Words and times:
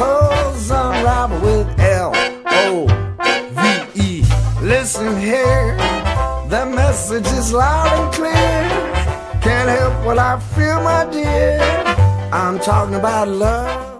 unravel 0.00 1.40
with 1.40 1.80
L 1.80 2.12
O 2.46 2.86
V 3.56 4.00
E. 4.00 4.22
Listen 4.62 5.20
here, 5.20 5.76
the 6.48 6.64
message 6.66 7.26
is 7.38 7.52
loud 7.52 7.92
and 7.92 8.14
clear. 8.14 8.70
Can't 9.42 9.68
help 9.68 10.04
what 10.04 10.18
I 10.18 10.38
feel, 10.54 10.80
my 10.82 11.04
dear. 11.12 11.60
I'm 12.32 12.58
talking 12.58 12.94
about 12.94 13.28
love. 13.28 13.90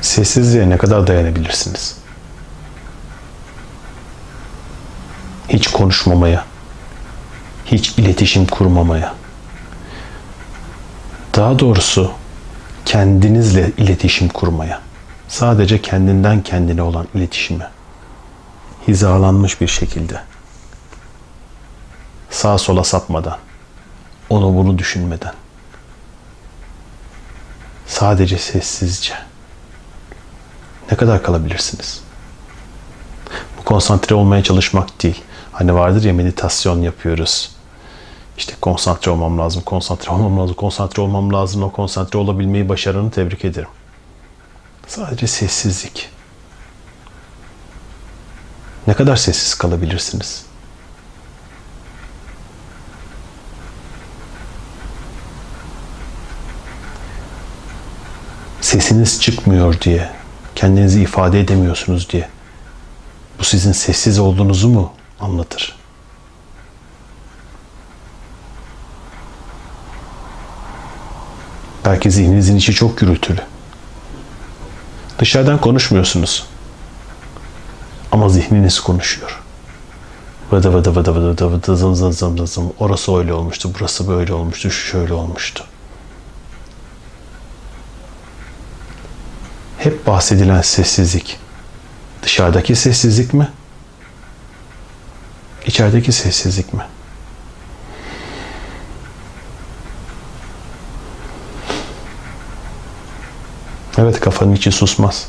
Sessizliğe 0.00 0.70
ne 0.70 0.78
kadar 0.78 1.06
dayanabilirsiniz? 1.06 1.98
Hiç 5.48 5.68
konuşmamaya, 5.68 6.44
hiç 7.66 7.98
iletişim 7.98 8.46
kurmamaya. 8.46 9.14
Daha 11.38 11.58
doğrusu 11.58 12.12
kendinizle 12.84 13.72
iletişim 13.76 14.28
kurmaya. 14.28 14.80
Sadece 15.28 15.82
kendinden 15.82 16.42
kendine 16.42 16.82
olan 16.82 17.08
iletişime. 17.14 17.70
Hizalanmış 18.88 19.60
bir 19.60 19.66
şekilde. 19.66 20.20
Sağa 22.30 22.58
sola 22.58 22.84
sapmadan. 22.84 23.38
Onu 24.30 24.56
bunu 24.56 24.78
düşünmeden. 24.78 25.32
Sadece 27.86 28.38
sessizce. 28.38 29.14
Ne 30.90 30.96
kadar 30.96 31.22
kalabilirsiniz? 31.22 32.00
Bu 33.58 33.64
konsantre 33.64 34.14
olmaya 34.14 34.42
çalışmak 34.42 35.02
değil. 35.02 35.22
Hani 35.52 35.74
vardır 35.74 36.04
ya 36.04 36.12
meditasyon 36.12 36.82
yapıyoruz. 36.82 37.57
İşte 38.38 38.54
konsantre 38.60 39.10
olmam 39.10 39.38
lazım, 39.38 39.62
konsantre 39.62 40.10
olmam 40.10 40.38
lazım, 40.38 40.54
konsantre 40.54 41.02
olmam 41.02 41.32
lazım. 41.32 41.62
O 41.62 41.72
konsantre 41.72 42.18
olabilmeyi 42.18 42.68
başaranı 42.68 43.10
tebrik 43.10 43.44
ederim. 43.44 43.68
Sadece 44.86 45.26
sessizlik. 45.26 46.10
Ne 48.86 48.94
kadar 48.94 49.16
sessiz 49.16 49.54
kalabilirsiniz? 49.54 50.44
Sesiniz 58.60 59.20
çıkmıyor 59.20 59.80
diye, 59.80 60.10
kendinizi 60.54 61.02
ifade 61.02 61.40
edemiyorsunuz 61.40 62.10
diye. 62.10 62.28
Bu 63.38 63.44
sizin 63.44 63.72
sessiz 63.72 64.18
olduğunuzu 64.18 64.68
mu 64.68 64.92
anlatır? 65.20 65.78
Belki 71.88 72.10
zihninizin 72.10 72.56
içi 72.56 72.72
çok 72.72 72.98
gürültülü. 72.98 73.40
Dışarıdan 75.18 75.60
konuşmuyorsunuz. 75.60 76.46
Ama 78.12 78.28
zihniniz 78.28 78.80
konuşuyor. 78.80 79.40
Vıdı 80.52 80.74
vıdı 80.74 80.96
vıdı 80.96 81.14
vıdı 81.14 81.30
vıdı 81.30 81.52
vıdı 81.52 81.76
zım 81.76 81.94
zım 81.94 82.12
zım 82.12 82.46
zım. 82.46 82.72
Orası 82.78 83.18
öyle 83.18 83.32
olmuştu, 83.32 83.70
burası 83.78 84.08
böyle 84.08 84.32
olmuştu, 84.32 84.70
şu 84.70 84.86
şöyle 84.86 85.12
olmuştu. 85.12 85.64
Hep 89.78 90.06
bahsedilen 90.06 90.62
sessizlik. 90.62 91.38
Dışarıdaki 92.22 92.76
sessizlik 92.76 93.34
mi? 93.34 93.48
İçerideki 95.66 96.12
sessizlik 96.12 96.72
mi? 96.74 96.82
Evet 103.98 104.20
kafanın 104.20 104.52
içi 104.52 104.72
susmaz. 104.72 105.28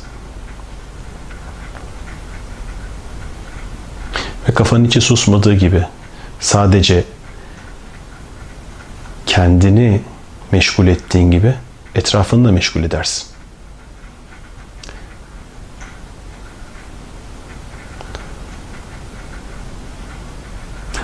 Ve 4.48 4.54
kafanın 4.54 4.84
içi 4.84 5.00
susmadığı 5.00 5.54
gibi 5.54 5.86
sadece 6.40 7.04
kendini 9.26 10.00
meşgul 10.52 10.86
ettiğin 10.86 11.30
gibi 11.30 11.54
etrafını 11.94 12.48
da 12.48 12.52
meşgul 12.52 12.82
edersin. 12.82 13.26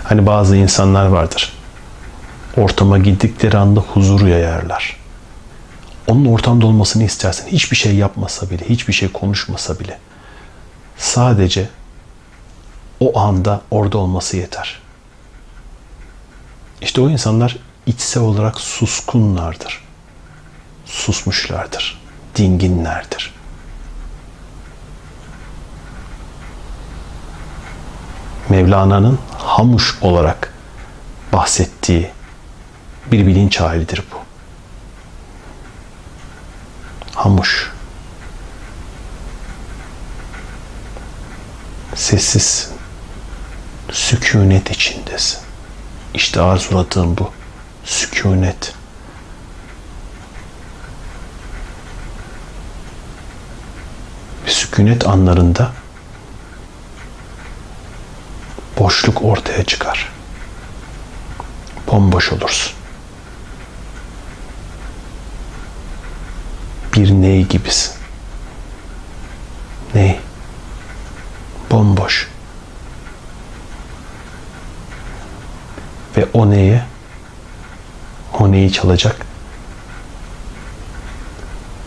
Hani 0.04 0.26
bazı 0.26 0.56
insanlar 0.56 1.06
vardır. 1.06 1.52
Ortama 2.56 2.98
gittikleri 2.98 3.56
anda 3.56 3.80
huzuru 3.80 4.28
yayarlar. 4.28 5.05
Onun 6.06 6.24
ortamda 6.24 6.66
olmasını 6.66 7.04
istersen 7.04 7.46
hiçbir 7.46 7.76
şey 7.76 7.94
yapmasa 7.94 8.50
bile, 8.50 8.68
hiçbir 8.68 8.92
şey 8.92 9.12
konuşmasa 9.12 9.80
bile 9.80 9.98
sadece 10.98 11.68
o 13.00 13.18
anda 13.18 13.60
orada 13.70 13.98
olması 13.98 14.36
yeter. 14.36 14.80
İşte 16.80 17.00
o 17.00 17.10
insanlar 17.10 17.56
içsel 17.86 18.22
olarak 18.22 18.60
suskunlardır. 18.60 19.84
Susmuşlardır. 20.86 22.02
Dinginlerdir. 22.36 23.34
Mevlana'nın 28.48 29.18
hamuş 29.38 29.98
olarak 30.00 30.54
bahsettiği 31.32 32.10
bir 33.12 33.26
bilinç 33.26 33.60
halidir 33.60 34.02
bu. 34.12 34.25
Hamuş. 37.16 37.72
Sessiz. 41.94 42.70
Sükunet 43.92 44.70
içindesin. 44.70 45.38
İşte 46.14 46.40
arzuladığım 46.40 47.18
bu. 47.18 47.32
Sükunet. 47.84 48.74
Ve 54.46 54.50
sükunet 54.50 55.06
anlarında 55.06 55.72
boşluk 58.78 59.22
ortaya 59.22 59.64
çıkar. 59.64 60.12
Bomboş 61.86 62.32
olursun. 62.32 62.72
Bir 66.96 67.10
ney 67.10 67.44
gibisin. 67.44 67.94
Ney? 69.94 70.20
Bomboş. 71.70 72.30
Ve 76.16 76.26
o 76.34 76.50
neye? 76.50 76.84
O 78.38 78.52
neyi 78.52 78.72
çalacak? 78.72 79.26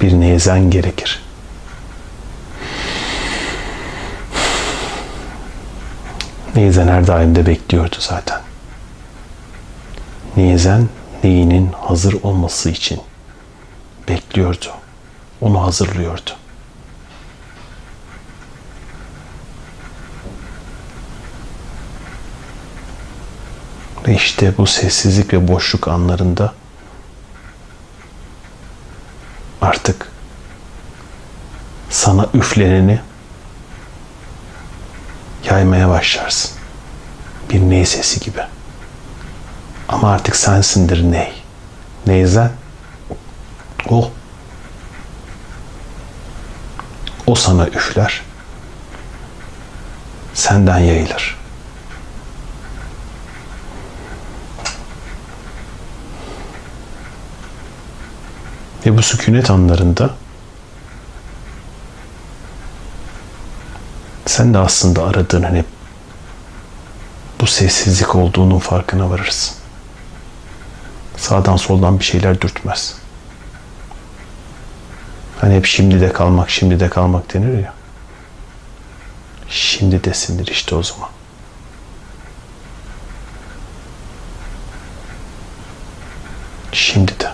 Bir 0.02 0.14
nezen 0.14 0.70
gerekir. 0.70 1.24
Neyizen 6.56 6.88
her 6.88 7.08
daim 7.08 7.36
de 7.36 7.46
bekliyordu 7.46 7.96
zaten. 8.00 8.42
Neyizen 10.38 10.90
neyinin 11.24 11.72
hazır 11.72 12.16
olması 12.24 12.70
için 12.70 13.02
bekliyordu. 14.10 14.68
Onu 15.42 15.64
hazırlıyordu. 15.64 16.30
Ve 24.08 24.16
işte 24.16 24.58
bu 24.58 24.68
sessizlik 24.68 25.34
ve 25.34 25.48
boşluk 25.48 25.88
anlarında 25.88 26.54
artık 29.62 30.12
sana 31.90 32.28
üfleneni 32.34 33.00
yaymaya 35.46 35.90
başlarsın. 35.90 36.52
Bir 37.50 37.60
ney 37.60 37.86
sesi 37.86 38.20
gibi. 38.20 38.42
Ama 39.88 40.12
artık 40.12 40.36
sensindir 40.36 41.04
ney. 41.04 41.34
Neyzen 42.08 42.52
O. 43.90 44.12
O 47.30 47.36
sana 47.36 47.68
üfler. 47.68 48.22
Senden 50.34 50.80
yayılır. 50.80 51.38
Ve 58.86 58.98
bu 58.98 59.02
sükunet 59.02 59.50
anlarında 59.50 60.10
sen 64.26 64.54
de 64.54 64.58
aslında 64.58 65.04
aradığın 65.04 65.44
hep 65.44 65.66
bu 67.42 67.48
sessizlik 67.48 68.16
olduğunun 68.16 68.60
farkına 68.60 69.10
varırsın. 69.10 69.56
Sağdan 71.18 71.56
soldan 71.56 72.00
bir 72.00 72.06
şeyler 72.06 72.42
dürtmez. 72.42 72.99
Hani 75.42 75.56
hep 75.56 75.66
şimdi 75.66 76.02
de 76.02 76.14
kalmak, 76.14 76.50
şimdi 76.50 76.80
de 76.80 76.90
kalmak 76.90 77.34
denir 77.34 77.64
ya. 77.64 77.74
Şimdi 79.50 80.04
desindir 80.04 80.48
işte 80.48 80.76
o 80.76 80.84
zaman. 80.84 81.10
Şimdi 86.72 87.12
de. 87.20 87.30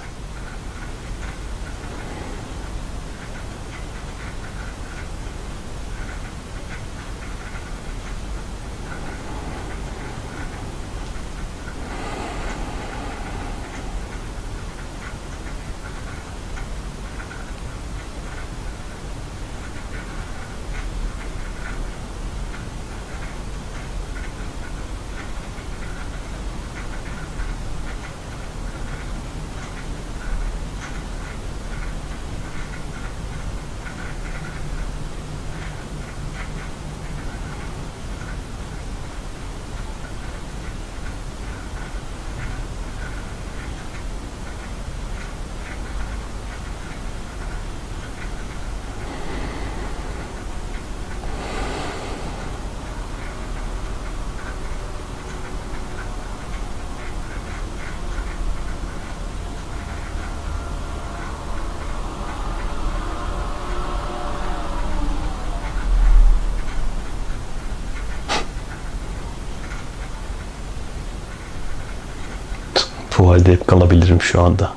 Bu 73.18 73.22
halde 73.36 73.52
hep 73.52 73.68
kalabilirim 73.68 74.22
şu 74.22 74.44
anda. 74.44 74.74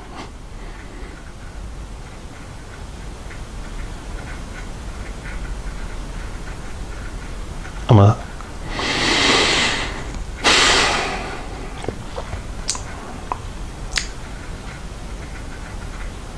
Ama 7.89 8.17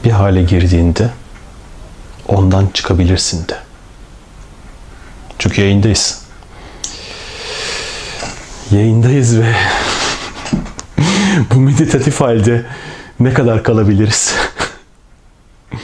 bir 0.04 0.12
hale 0.12 0.44
girdiğinde 0.44 1.10
ondan 2.28 2.68
çıkabilirsin 2.74 3.48
de. 3.48 3.58
Çünkü 5.40 5.62
yayındayız. 5.62 6.22
Yayındayız 8.72 9.40
ve 9.40 9.56
bu 11.54 11.60
meditatif 11.60 12.22
halde 12.22 12.66
ne 13.20 13.34
kadar 13.34 13.64
kalabiliriz? 13.64 14.36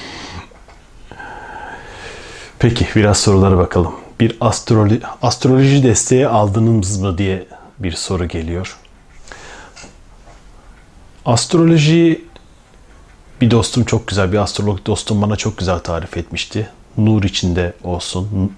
Peki 2.59 2.87
biraz 2.95 3.17
sorulara 3.17 3.57
bakalım. 3.57 3.93
Bir 4.19 4.37
astroloji, 4.41 5.01
astroloji 5.21 5.83
desteği 5.83 6.27
aldınız 6.27 6.99
mı 6.99 7.17
diye 7.17 7.47
bir 7.79 7.91
soru 7.91 8.27
geliyor. 8.27 8.77
Astroloji 11.25 12.25
bir 13.41 13.51
dostum 13.51 13.83
çok 13.83 14.07
güzel 14.07 14.31
bir 14.31 14.37
astrolog 14.37 14.85
dostum 14.85 15.21
bana 15.21 15.35
çok 15.35 15.57
güzel 15.57 15.79
tarif 15.79 16.17
etmişti. 16.17 16.69
Nur 16.97 17.23
içinde 17.23 17.73
olsun. 17.83 18.53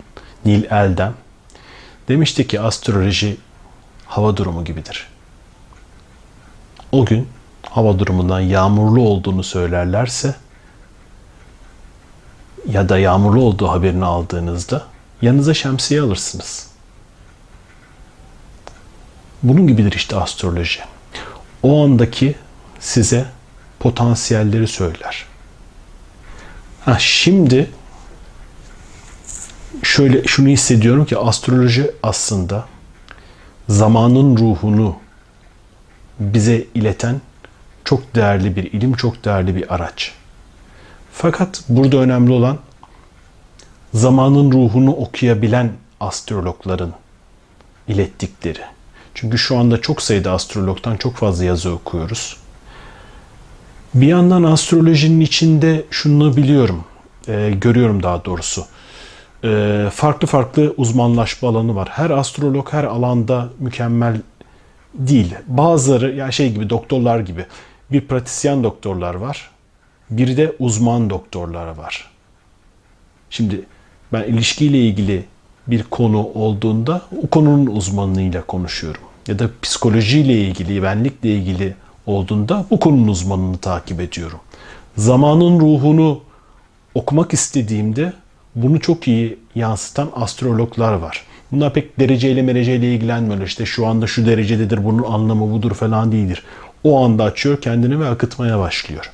Nil 0.45 0.63
Eldem. 0.71 1.13
Demişti 2.07 2.47
ki 2.47 2.61
astroloji 2.61 3.37
hava 4.05 4.37
durumu 4.37 4.65
gibidir. 4.65 5.07
O 6.91 7.05
gün 7.05 7.27
hava 7.69 7.99
durumundan 7.99 8.39
yağmurlu 8.39 9.01
olduğunu 9.01 9.43
söylerlerse 9.43 10.35
ya 12.69 12.89
da 12.89 12.97
yağmurlu 12.97 13.41
olduğu 13.41 13.67
haberini 13.67 14.05
aldığınızda 14.05 14.85
yanınıza 15.21 15.53
şemsiye 15.53 16.01
alırsınız. 16.01 16.67
Bunun 19.43 19.67
gibidir 19.67 19.91
işte 19.91 20.15
astroloji. 20.15 20.79
O 21.63 21.83
andaki 21.83 22.35
size 22.79 23.25
potansiyelleri 23.79 24.67
söyler. 24.67 25.25
Ha, 26.85 26.97
şimdi 26.99 27.71
şöyle 29.83 30.23
şunu 30.23 30.47
hissediyorum 30.47 31.05
ki 31.05 31.17
astroloji 31.17 31.91
aslında 32.03 32.65
zamanın 33.69 34.37
ruhunu 34.37 34.95
bize 36.19 36.65
ileten 36.75 37.21
çok 37.85 38.15
değerli 38.15 38.55
bir 38.55 38.63
ilim, 38.63 38.93
çok 38.93 39.25
değerli 39.25 39.55
bir 39.55 39.75
araç. 39.75 40.11
Fakat 41.13 41.63
burada 41.69 41.97
önemli 41.97 42.31
olan 42.31 42.57
zamanın 43.93 44.51
ruhunu 44.51 44.91
okuyabilen 44.91 45.71
astrologların 45.99 46.93
ilettikleri. 47.87 48.61
Çünkü 49.13 49.37
şu 49.37 49.57
anda 49.57 49.81
çok 49.81 50.01
sayıda 50.01 50.31
astrologdan 50.31 50.97
çok 50.97 51.15
fazla 51.15 51.43
yazı 51.45 51.71
okuyoruz. 51.71 52.37
Bir 53.93 54.07
yandan 54.07 54.43
astrolojinin 54.43 55.19
içinde 55.19 55.85
şunu 55.91 56.37
biliyorum, 56.37 56.83
e, 57.27 57.51
görüyorum 57.61 58.03
daha 58.03 58.25
doğrusu. 58.25 58.65
E, 59.43 59.85
farklı 59.93 60.27
farklı 60.27 60.73
uzmanlaşma 60.77 61.49
alanı 61.49 61.75
var. 61.75 61.89
Her 61.91 62.09
astrolog 62.09 62.73
her 62.73 62.83
alanda 62.83 63.49
mükemmel 63.59 64.21
değil. 64.99 65.35
Bazıları 65.47 66.15
ya 66.15 66.31
şey 66.31 66.53
gibi 66.53 66.69
doktorlar 66.69 67.19
gibi 67.19 67.45
bir 67.91 68.01
pratisyen 68.01 68.63
doktorlar 68.63 69.15
var. 69.15 69.49
Bir 70.09 70.37
de 70.37 70.55
uzman 70.59 71.09
doktorlar 71.09 71.67
var. 71.67 72.11
Şimdi 73.29 73.61
ben 74.13 74.23
ilişkiyle 74.23 74.77
ilgili 74.77 75.25
bir 75.67 75.83
konu 75.83 76.23
olduğunda 76.23 77.01
o 77.23 77.27
konunun 77.27 77.65
uzmanıyla 77.65 78.41
konuşuyorum. 78.41 79.01
Ya 79.27 79.39
da 79.39 79.49
psikolojiyle 79.61 80.33
ilgili, 80.41 80.83
benlikle 80.83 81.29
ilgili 81.29 81.75
olduğunda 82.05 82.65
bu 82.71 82.79
konunun 82.79 83.07
uzmanını 83.07 83.57
takip 83.57 84.01
ediyorum. 84.01 84.39
Zamanın 84.97 85.59
ruhunu 85.59 86.21
okumak 86.95 87.33
istediğimde 87.33 88.13
bunu 88.55 88.79
çok 88.79 89.07
iyi 89.07 89.39
yansıtan 89.55 90.09
astrologlar 90.15 90.93
var. 90.93 91.25
Bunlar 91.51 91.73
pek 91.73 91.99
dereceyle 91.99 92.41
mereceyle 92.41 92.93
ilgilenmiyor. 92.93 93.41
İşte 93.41 93.65
şu 93.65 93.87
anda 93.87 94.07
şu 94.07 94.25
derecededir, 94.25 94.85
bunun 94.85 95.03
anlamı 95.03 95.51
budur 95.51 95.73
falan 95.73 96.11
değildir. 96.11 96.43
O 96.83 97.03
anda 97.05 97.23
açıyor 97.23 97.61
kendini 97.61 97.99
ve 97.99 98.07
akıtmaya 98.07 98.59
başlıyor. 98.59 99.11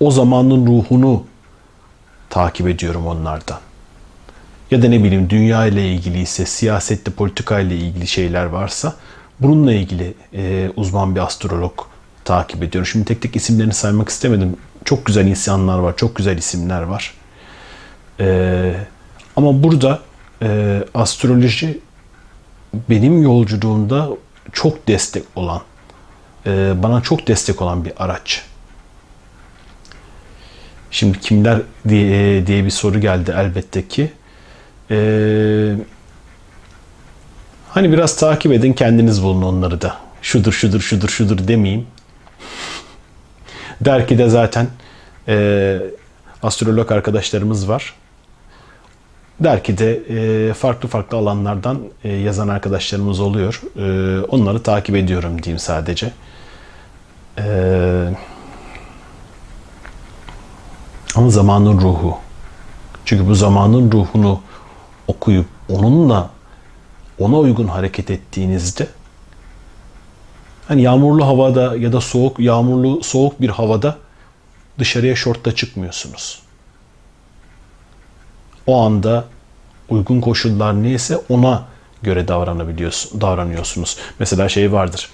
O 0.00 0.10
zamanın 0.10 0.66
ruhunu 0.66 1.24
takip 2.30 2.68
ediyorum 2.68 3.06
onlardan. 3.06 3.58
Ya 4.70 4.82
da 4.82 4.88
ne 4.88 5.04
bileyim 5.04 5.30
dünya 5.30 5.66
ile 5.66 5.92
ilgili 5.92 6.20
ise 6.20 6.46
siyasette 6.46 7.10
politika 7.10 7.60
ile 7.60 7.76
ilgili 7.76 8.06
şeyler 8.06 8.44
varsa 8.44 8.94
bununla 9.40 9.72
ilgili 9.72 10.14
e, 10.34 10.70
uzman 10.76 11.14
bir 11.14 11.20
astrolog 11.20 11.72
takip 12.24 12.62
ediyorum. 12.62 12.86
Şimdi 12.86 13.04
tek 13.04 13.22
tek 13.22 13.36
isimlerini 13.36 13.74
saymak 13.74 14.08
istemedim. 14.08 14.56
Çok 14.84 15.06
güzel 15.06 15.26
insanlar 15.26 15.78
var, 15.78 15.96
çok 15.96 16.16
güzel 16.16 16.38
isimler 16.38 16.82
var. 16.82 17.14
E, 18.20 18.74
ama 19.36 19.62
burada 19.62 20.00
e, 20.44 20.80
astroloji 20.94 21.78
benim 22.90 23.22
yolculuğumda 23.22 24.08
çok 24.52 24.88
destek 24.88 25.24
olan, 25.36 25.62
e, 26.46 26.72
bana 26.82 27.00
çok 27.00 27.26
destek 27.28 27.62
olan 27.62 27.84
bir 27.84 27.92
araç. 27.96 28.42
Şimdi 30.94 31.20
kimler 31.20 31.58
diye, 31.88 32.46
diye 32.46 32.64
bir 32.64 32.70
soru 32.70 33.00
geldi 33.00 33.34
elbette 33.36 33.88
ki. 33.88 34.12
Ee, 34.90 35.74
hani 37.68 37.92
biraz 37.92 38.16
takip 38.16 38.52
edin 38.52 38.72
kendiniz 38.72 39.22
bulun 39.22 39.42
onları 39.42 39.80
da. 39.80 39.96
Şudur 40.22 40.52
şudur 40.52 40.80
şudur 40.80 41.08
şudur 41.08 41.48
demeyeyim. 41.48 41.86
Der 43.80 44.08
ki 44.08 44.18
de 44.18 44.28
zaten 44.28 44.66
e, 45.28 45.78
astrolog 46.42 46.92
arkadaşlarımız 46.92 47.68
var. 47.68 47.94
Der 49.40 49.64
ki 49.64 49.78
de 49.78 50.02
e, 50.48 50.52
farklı 50.54 50.88
farklı 50.88 51.16
alanlardan 51.16 51.80
e, 52.04 52.12
yazan 52.12 52.48
arkadaşlarımız 52.48 53.20
oluyor. 53.20 53.60
E, 53.76 54.20
onları 54.20 54.62
takip 54.62 54.96
ediyorum 54.96 55.42
diyeyim 55.42 55.58
sadece. 55.58 56.12
Eee 57.38 58.14
ama 61.16 61.30
zamanın 61.30 61.80
ruhu. 61.80 62.18
Çünkü 63.04 63.28
bu 63.28 63.34
zamanın 63.34 63.92
ruhunu 63.92 64.40
okuyup 65.06 65.46
onunla 65.68 66.30
ona 67.18 67.38
uygun 67.38 67.68
hareket 67.68 68.10
ettiğinizde 68.10 68.86
hani 70.68 70.82
yağmurlu 70.82 71.26
havada 71.26 71.76
ya 71.76 71.92
da 71.92 72.00
soğuk 72.00 72.40
yağmurlu 72.40 73.02
soğuk 73.02 73.40
bir 73.40 73.48
havada 73.48 73.96
dışarıya 74.78 75.16
şortla 75.16 75.54
çıkmıyorsunuz. 75.54 76.43
O 78.66 78.82
anda 78.82 79.24
uygun 79.88 80.20
koşullar 80.20 80.82
neyse 80.82 81.18
ona 81.28 81.66
göre 82.02 82.28
davranabiliyorsun, 82.28 83.20
davranıyorsunuz. 83.20 83.96
Mesela 84.18 84.48
şey 84.48 84.72
vardır. 84.72 85.10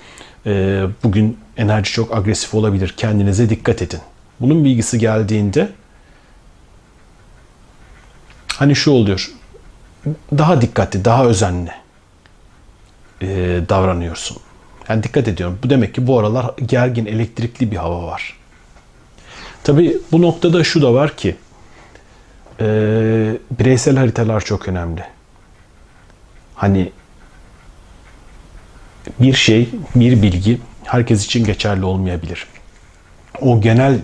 E, 0.46 0.84
bugün 1.04 1.38
enerji 1.56 1.92
çok 1.92 2.16
agresif 2.16 2.54
olabilir. 2.54 2.94
Kendinize 2.96 3.50
dikkat 3.50 3.82
edin. 3.82 4.00
Bunun 4.40 4.64
bilgisi 4.64 4.98
geldiğinde 4.98 5.68
hani 8.56 8.76
şu 8.76 8.90
oluyor. 8.90 9.30
Daha 10.38 10.60
dikkatli, 10.60 11.04
daha 11.04 11.24
özenli 11.24 11.70
e, 13.22 13.26
davranıyorsun. 13.68 14.36
Yani 14.88 15.02
dikkat 15.02 15.28
ediyorum. 15.28 15.58
Bu 15.62 15.70
demek 15.70 15.94
ki 15.94 16.06
bu 16.06 16.18
aralar 16.18 16.50
gergin, 16.66 17.06
elektrikli 17.06 17.70
bir 17.70 17.76
hava 17.76 18.06
var. 18.06 18.36
Tabi 19.64 19.98
bu 20.12 20.22
noktada 20.22 20.64
şu 20.64 20.82
da 20.82 20.94
var 20.94 21.16
ki 21.16 21.36
e, 22.60 22.66
bireysel 23.50 23.96
haritalar 23.96 24.40
çok 24.40 24.68
önemli. 24.68 25.04
Hani 26.54 26.92
bir 29.20 29.34
şey, 29.34 29.68
bir 29.94 30.22
bilgi 30.22 30.60
herkes 30.84 31.24
için 31.24 31.44
geçerli 31.44 31.84
olmayabilir. 31.84 32.46
O 33.40 33.60
genel 33.60 33.98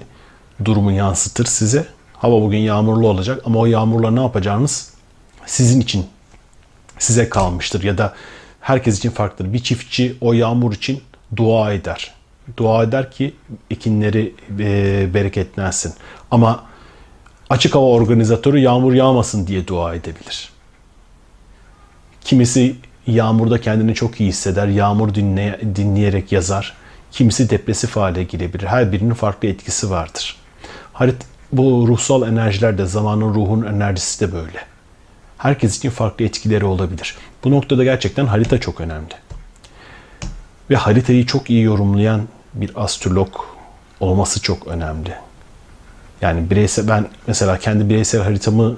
durumu 0.65 0.93
yansıtır 0.93 1.45
size. 1.45 1.87
Hava 2.13 2.43
bugün 2.43 2.59
yağmurlu 2.59 3.09
olacak 3.09 3.43
ama 3.45 3.59
o 3.59 3.67
yağmurla 3.67 4.11
ne 4.11 4.21
yapacağınız 4.21 4.91
sizin 5.47 5.81
için 5.81 6.07
size 6.99 7.29
kalmıştır 7.29 7.83
ya 7.83 7.99
da 7.99 8.15
herkes 8.61 8.99
için 8.99 9.11
farklıdır. 9.11 9.53
Bir 9.53 9.59
çiftçi 9.59 10.17
o 10.21 10.33
yağmur 10.33 10.73
için 10.73 11.03
dua 11.37 11.73
eder. 11.73 12.15
Dua 12.57 12.83
eder 12.83 13.11
ki 13.11 13.35
ekinleri 13.71 14.35
e, 14.59 15.15
bereketlensin. 15.15 15.95
Ama 16.31 16.65
açık 17.51 17.75
hava 17.75 17.85
organizatörü 17.87 18.59
yağmur 18.59 18.93
yağmasın 18.93 19.47
diye 19.47 19.67
dua 19.67 19.95
edebilir. 19.95 20.51
Kimisi 22.21 22.77
yağmurda 23.07 23.61
kendini 23.61 23.95
çok 23.95 24.21
iyi 24.21 24.29
hisseder, 24.29 24.69
yağmur 24.69 25.15
dinleye, 25.15 25.61
dinleyerek 25.77 26.33
yazar. 26.33 26.75
Kimisi 27.13 27.51
depresif 27.51 27.97
hale 27.97 28.25
girebilir. 28.25 28.67
Her 28.67 28.93
birinin 28.93 29.15
farklı 29.15 29.49
etkisi 29.49 29.91
vardır. 29.91 30.37
Harit 30.93 31.17
bu 31.53 31.85
ruhsal 31.89 32.29
enerjiler 32.29 32.79
de 32.79 32.87
zamanın 32.87 33.35
ruhun 33.35 33.63
enerjisi 33.63 34.21
de 34.21 34.33
böyle. 34.33 34.67
Herkes 35.39 35.79
için 35.79 35.91
farklı 35.91 36.25
etkileri 36.25 36.65
olabilir. 36.65 37.17
Bu 37.45 37.51
noktada 37.51 37.85
gerçekten 37.85 38.27
harita 38.27 38.61
çok 38.61 38.81
önemli. 38.81 39.15
Ve 40.71 40.77
haritayı 40.77 41.27
çok 41.27 41.51
iyi 41.51 41.63
yorumlayan 41.63 42.23
bir 42.55 42.71
astrolog 42.75 43.35
olması 44.01 44.43
çok 44.43 44.67
önemli. 44.67 45.15
Yani 46.23 46.51
bireysel 46.51 46.89
ben 46.89 47.09
mesela 47.27 47.59
kendi 47.59 47.89
bireysel 47.89 48.23
haritamı 48.23 48.77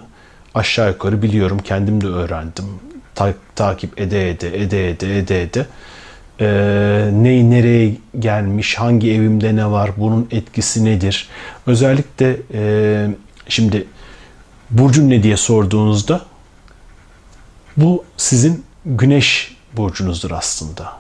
aşağı 0.54 0.88
yukarı 0.88 1.22
biliyorum. 1.22 1.58
Kendim 1.64 2.00
de 2.00 2.06
öğrendim. 2.06 2.64
Ta- 3.14 3.34
takip 3.54 4.00
ede 4.00 4.30
ede 4.30 4.62
ede 4.62 4.90
ede 4.90 5.18
ede 5.18 5.42
ede 5.42 5.66
e, 6.40 6.46
ne 7.12 7.50
nereye 7.50 7.96
gelmiş, 8.18 8.74
hangi 8.74 9.12
evimde 9.12 9.56
ne 9.56 9.70
var, 9.70 9.90
bunun 9.96 10.28
etkisi 10.30 10.84
nedir? 10.84 11.28
Özellikle 11.66 12.36
e, 12.54 13.06
şimdi 13.48 13.86
burcun 14.70 15.10
ne 15.10 15.22
diye 15.22 15.36
sorduğunuzda 15.36 16.20
bu 17.76 18.04
sizin 18.16 18.64
güneş 18.86 19.56
burcunuzdur 19.76 20.30
aslında. 20.30 20.92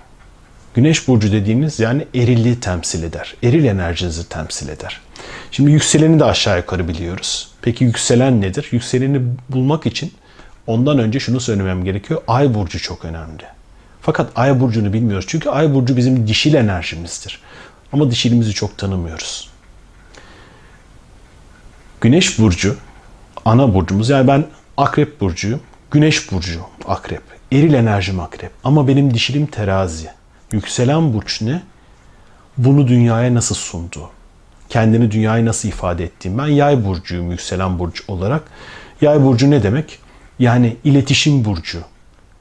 Güneş 0.74 1.08
burcu 1.08 1.32
dediğimiz 1.32 1.80
yani 1.80 2.06
erilliği 2.14 2.60
temsil 2.60 3.02
eder. 3.02 3.34
Eril 3.42 3.64
enerjinizi 3.64 4.28
temsil 4.28 4.68
eder. 4.68 5.00
Şimdi 5.50 5.70
yükseleni 5.70 6.20
de 6.20 6.24
aşağı 6.24 6.56
yukarı 6.56 6.88
biliyoruz. 6.88 7.48
Peki 7.62 7.84
yükselen 7.84 8.40
nedir? 8.40 8.68
Yükseleni 8.72 9.20
bulmak 9.48 9.86
için 9.86 10.12
ondan 10.66 10.98
önce 10.98 11.20
şunu 11.20 11.40
söylemem 11.40 11.84
gerekiyor. 11.84 12.22
Ay 12.28 12.54
burcu 12.54 12.80
çok 12.80 13.04
önemli. 13.04 13.42
Fakat 14.00 14.30
ay 14.36 14.60
burcunu 14.60 14.92
bilmiyoruz. 14.92 15.26
Çünkü 15.28 15.48
ay 15.50 15.74
burcu 15.74 15.96
bizim 15.96 16.28
dişil 16.28 16.54
enerjimizdir. 16.54 17.40
Ama 17.92 18.10
dişilimizi 18.10 18.52
çok 18.52 18.78
tanımıyoruz. 18.78 19.50
Güneş 22.00 22.38
burcu 22.38 22.76
ana 23.44 23.74
burcumuz. 23.74 24.08
Yani 24.08 24.28
ben 24.28 24.46
akrep 24.76 25.20
burcuyum. 25.20 25.60
Güneş 25.90 26.32
burcu 26.32 26.60
akrep. 26.86 27.22
Eril 27.52 27.74
enerjim 27.74 28.20
akrep. 28.20 28.50
Ama 28.64 28.88
benim 28.88 29.14
dişilim 29.14 29.46
terazi. 29.46 30.08
Yükselen 30.52 31.14
burç 31.14 31.42
ne? 31.42 31.62
Bunu 32.58 32.88
dünyaya 32.88 33.34
nasıl 33.34 33.54
sundu? 33.54 34.10
Kendini 34.68 35.10
dünyaya 35.10 35.44
nasıl 35.44 35.68
ifade 35.68 36.04
ettiğim. 36.04 36.38
Ben 36.38 36.46
yay 36.46 36.84
burcuyum 36.84 37.30
yükselen 37.30 37.78
burcu 37.78 38.04
olarak. 38.08 38.42
Yay 39.00 39.22
burcu 39.22 39.50
ne 39.50 39.62
demek? 39.62 39.98
Yani 40.38 40.76
iletişim 40.84 41.44
burcu. 41.44 41.78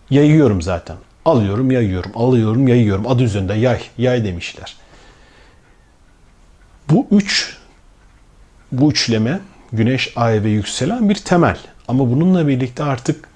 Yayıyorum 0.10 0.62
zaten. 0.62 0.98
Alıyorum, 1.26 1.72
yayıyorum, 1.72 2.12
alıyorum, 2.16 2.68
yayıyorum. 2.68 3.08
Adı 3.08 3.24
üzerinde 3.24 3.54
yay, 3.54 3.80
yay 3.98 4.24
demişler. 4.24 4.76
Bu 6.90 7.08
üç, 7.12 7.58
bu 8.72 8.92
üçleme 8.92 9.40
güneş, 9.74 10.14
ay 10.16 10.44
ve 10.44 10.50
yükselen 10.50 11.10
bir 11.10 11.16
temel. 11.16 11.58
Ama 11.88 12.12
bununla 12.12 12.48
birlikte 12.48 12.84
artık 12.84 13.30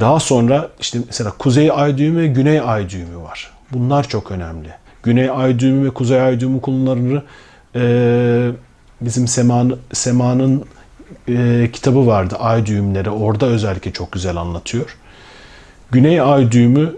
daha 0.00 0.20
sonra 0.20 0.70
işte 0.80 0.98
mesela 1.06 1.30
kuzey 1.38 1.70
ay 1.74 1.98
düğümü 1.98 2.20
ve 2.20 2.26
güney 2.26 2.60
ay 2.60 2.90
düğümü 2.90 3.18
var. 3.18 3.50
Bunlar 3.72 4.08
çok 4.08 4.30
önemli. 4.30 4.68
Güney 5.02 5.30
ay 5.30 5.58
düğümü 5.58 5.86
ve 5.86 5.90
kuzey 5.90 6.20
ay 6.20 6.40
düğümü 6.40 6.60
konularını 6.60 7.22
e, 7.76 8.50
bizim 9.00 9.28
Sema'nın 9.28 9.80
Sema'nın 9.92 10.64
e, 11.28 11.70
kitabı 11.72 12.06
vardı 12.06 12.36
ay 12.40 12.66
düğümleri. 12.66 13.10
Orada 13.10 13.46
özellikle 13.46 13.92
çok 13.92 14.12
güzel 14.12 14.36
anlatıyor. 14.36 14.96
Güney 15.90 16.20
ay 16.20 16.52
düğümü 16.52 16.96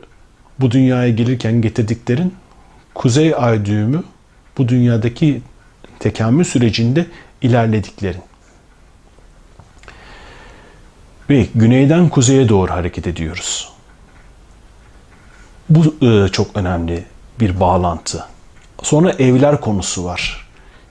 bu 0.61 0.71
dünyaya 0.71 1.11
gelirken 1.11 1.63
getirdiklerin 1.63 2.35
kuzey 2.95 3.35
ay 3.37 3.65
düğümü 3.65 4.05
bu 4.59 4.69
dünyadaki 4.69 5.43
tekamül 5.99 6.45
sürecinde 6.45 7.07
ilerlediklerin. 7.43 8.23
Ve 11.31 11.47
güneyden 11.55 12.09
kuzeye 12.09 12.49
doğru 12.49 12.73
hareket 12.73 13.07
ediyoruz. 13.07 13.73
Bu 15.69 16.07
e, 16.07 16.29
çok 16.29 16.57
önemli 16.57 17.05
bir 17.41 17.61
bağlantı. 17.61 18.27
Sonra 18.83 19.11
evler 19.11 19.61
konusu 19.61 20.05
var. 20.05 20.44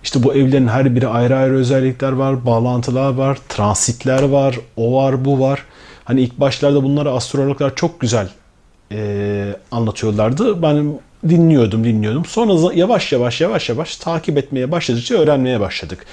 İşte 0.03 0.23
bu 0.23 0.33
evlerin 0.33 0.67
her 0.67 0.95
biri 0.95 1.07
ayrı 1.07 1.35
ayrı 1.37 1.53
özellikler 1.53 2.11
var, 2.11 2.45
bağlantılar 2.45 3.13
var, 3.13 3.37
transitler 3.49 4.23
var, 4.23 4.59
o 4.77 4.93
var, 4.93 5.25
bu 5.25 5.39
var. 5.39 5.65
Hani 6.03 6.21
ilk 6.21 6.39
başlarda 6.39 6.83
bunları 6.83 7.11
astrologlar 7.11 7.75
çok 7.75 7.99
güzel 7.99 8.29
e, 8.91 9.55
anlatıyorlardı. 9.71 10.61
Ben 10.61 10.99
dinliyordum, 11.29 11.83
dinliyordum. 11.83 12.25
Sonra 12.25 12.73
yavaş 12.73 13.11
yavaş 13.11 13.41
yavaş 13.41 13.69
yavaş 13.69 13.97
takip 13.97 14.37
etmeye 14.37 14.71
başladıkça 14.71 15.15
öğrenmeye 15.15 15.59
başladık. 15.59 16.05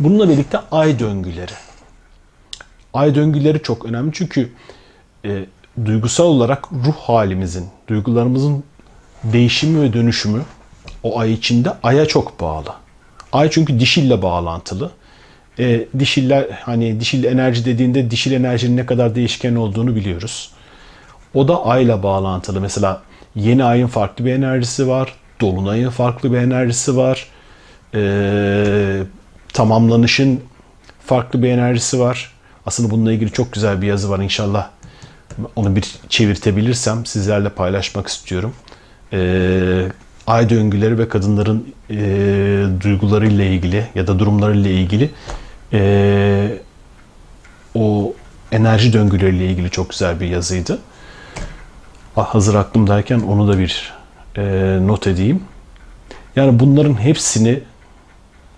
Bununla 0.00 0.28
birlikte 0.28 0.58
ay 0.70 0.98
döngüleri. 0.98 1.52
Ay 2.94 3.14
döngüleri 3.14 3.62
çok 3.62 3.84
önemli 3.84 4.10
çünkü 4.14 4.50
e, 5.24 5.44
duygusal 5.84 6.24
olarak 6.24 6.72
ruh 6.72 6.96
halimizin, 6.96 7.66
duygularımızın 7.88 8.64
değişimi 9.24 9.82
ve 9.82 9.92
dönüşümü 9.92 10.42
o 11.06 11.18
ay 11.18 11.32
içinde 11.32 11.70
aya 11.82 12.06
çok 12.06 12.40
bağlı. 12.40 12.70
Ay 13.32 13.50
çünkü 13.50 13.80
dişille 13.80 14.22
bağlantılı. 14.22 14.90
E, 15.58 15.84
dişiller 15.98 16.46
hani 16.62 17.00
dişil 17.00 17.24
enerji 17.24 17.64
dediğinde 17.64 18.10
dişil 18.10 18.32
enerjinin 18.32 18.76
ne 18.76 18.86
kadar 18.86 19.14
değişken 19.14 19.54
olduğunu 19.54 19.96
biliyoruz. 19.96 20.50
O 21.34 21.48
da 21.48 21.66
ayla 21.66 22.02
bağlantılı. 22.02 22.60
Mesela 22.60 23.02
yeni 23.36 23.64
ayın 23.64 23.86
farklı 23.86 24.24
bir 24.24 24.32
enerjisi 24.32 24.88
var. 24.88 25.14
Dolunayın 25.40 25.90
farklı 25.90 26.32
bir 26.32 26.38
enerjisi 26.38 26.96
var. 26.96 27.26
Ee, 27.94 29.02
tamamlanışın 29.52 30.40
farklı 31.06 31.42
bir 31.42 31.48
enerjisi 31.48 32.00
var. 32.00 32.32
Aslında 32.66 32.90
bununla 32.90 33.12
ilgili 33.12 33.32
çok 33.32 33.52
güzel 33.52 33.82
bir 33.82 33.86
yazı 33.86 34.10
var 34.10 34.18
inşallah. 34.18 34.68
Onu 35.56 35.76
bir 35.76 35.84
çevirtebilirsem 36.08 37.06
sizlerle 37.06 37.48
paylaşmak 37.48 38.06
istiyorum. 38.06 38.54
Ee, 39.12 39.88
ay 40.26 40.50
döngüleri 40.50 40.98
ve 40.98 41.08
kadınların 41.08 41.74
e, 41.90 41.96
duygularıyla 42.80 43.44
ilgili 43.44 43.86
ya 43.94 44.06
da 44.06 44.18
durumlarıyla 44.18 44.70
ilgili 44.70 45.10
e, 45.72 46.58
o 47.74 48.14
enerji 48.52 48.92
döngüleriyle 48.92 49.46
ilgili 49.46 49.70
çok 49.70 49.90
güzel 49.90 50.20
bir 50.20 50.26
yazıydı. 50.26 50.78
Ah, 52.16 52.26
hazır 52.26 52.54
aklımdayken 52.54 53.20
onu 53.20 53.48
da 53.48 53.58
bir 53.58 53.92
e, 54.36 54.42
not 54.82 55.06
edeyim. 55.06 55.44
Yani 56.36 56.60
bunların 56.60 57.00
hepsini 57.00 57.60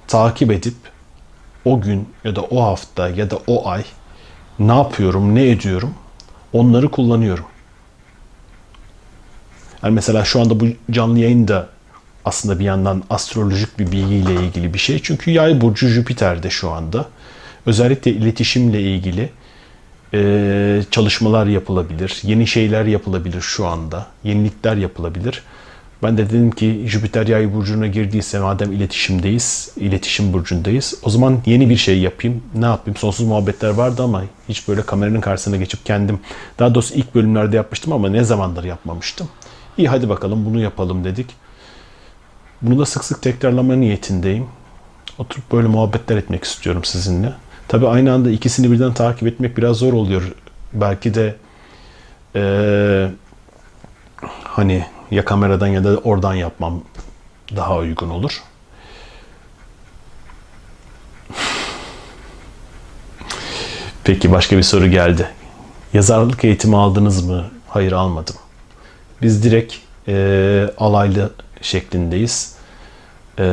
takip 0.09 0.53
edip 0.53 0.75
o 1.65 1.81
gün 1.81 2.09
ya 2.25 2.37
da 2.37 2.43
o 2.43 2.63
hafta 2.63 3.09
ya 3.09 3.31
da 3.31 3.39
o 3.47 3.69
ay 3.69 3.85
ne 4.59 4.77
yapıyorum, 4.77 5.35
ne 5.35 5.51
ediyorum 5.51 5.95
onları 6.53 6.91
kullanıyorum. 6.91 7.45
Yani 9.83 9.95
mesela 9.95 10.25
şu 10.25 10.41
anda 10.41 10.61
bu 10.61 10.67
canlı 10.91 11.19
yayın 11.19 11.49
da 11.49 11.69
aslında 12.25 12.59
bir 12.59 12.65
yandan 12.65 13.03
astrolojik 13.11 13.79
bir 13.79 13.93
bilgiyle 13.93 14.35
ilgili 14.35 14.75
bir 14.75 14.79
şey. 14.79 15.01
Çünkü 15.03 15.31
yay 15.31 15.61
burcu 15.61 15.89
Jüpiter'de 15.89 16.51
şu 16.51 16.71
anda. 16.71 17.07
Özellikle 17.67 18.11
iletişimle 18.11 18.83
ilgili 18.83 19.31
e, 20.15 20.83
çalışmalar 20.91 21.47
yapılabilir. 21.47 22.21
Yeni 22.23 22.47
şeyler 22.47 22.85
yapılabilir 22.85 23.41
şu 23.41 23.67
anda. 23.67 24.07
Yenilikler 24.25 24.77
yapılabilir. 24.77 25.43
Ben 26.03 26.19
de 26.19 26.31
dedim 26.31 26.51
ki 26.51 26.85
Jüpiter 26.87 27.27
yay 27.27 27.55
burcuna 27.55 27.87
girdiyse 27.87 28.39
madem 28.39 28.73
iletişimdeyiz, 28.73 29.71
iletişim 29.77 30.33
burcundayız. 30.33 30.95
O 31.03 31.11
zaman 31.11 31.39
yeni 31.47 31.71
bir 31.71 31.77
şey 31.77 31.99
yapayım. 31.99 32.43
Ne 32.55 32.65
yapayım? 32.65 32.97
Sonsuz 32.97 33.27
muhabbetler 33.27 33.71
vardı 33.71 34.03
ama 34.03 34.25
hiç 34.49 34.69
böyle 34.69 34.83
kameranın 34.83 35.21
karşısına 35.21 35.57
geçip 35.57 35.87
kendim. 35.87 36.21
Daha 36.59 36.75
doğrusu 36.75 36.95
ilk 36.95 37.15
bölümlerde 37.15 37.57
yapmıştım 37.57 37.93
ama 37.93 38.09
ne 38.09 38.25
zamandır 38.25 38.65
yapmamıştım. 38.65 39.29
İyi 39.79 39.89
hadi 39.89 40.09
bakalım 40.09 40.45
bunu 40.45 40.61
yapalım 40.61 41.05
dedik. 41.05 41.27
Bunu 42.63 42.79
da 42.79 42.87
sık 42.87 43.05
sık 43.05 43.23
tekrarlama 43.23 43.75
niyetindeyim. 43.77 44.47
Oturup 45.19 45.53
böyle 45.53 45.69
muhabbetler 45.69 46.17
etmek 46.17 46.45
istiyorum 46.45 46.85
sizinle. 46.85 47.33
Tabi 47.69 47.89
aynı 47.89 48.13
anda 48.13 48.31
ikisini 48.31 48.73
birden 48.73 48.95
takip 48.95 49.29
etmek 49.29 49.57
biraz 49.57 49.77
zor 49.77 49.93
oluyor. 49.93 50.33
Belki 50.73 51.15
de 51.15 51.37
ee, 52.37 53.11
hani 54.45 54.87
ya 55.11 55.25
kameradan 55.25 55.67
ya 55.67 55.85
da 55.85 55.97
oradan 55.97 56.35
yapmam 56.35 56.83
daha 57.57 57.77
uygun 57.77 58.11
olur. 58.11 58.43
Peki 64.05 64.33
başka 64.33 64.57
bir 64.57 64.63
soru 64.63 64.87
geldi. 64.87 65.29
Yazarlık 65.93 66.45
eğitimi 66.45 66.77
aldınız 66.77 67.25
mı? 67.25 67.45
Hayır 67.69 67.93
almadım. 67.93 68.37
Biz 69.23 69.43
direkt 69.43 69.75
e, 70.09 70.71
alaylı 70.79 71.31
şeklindeyiz. 71.63 72.55
E, 73.39 73.45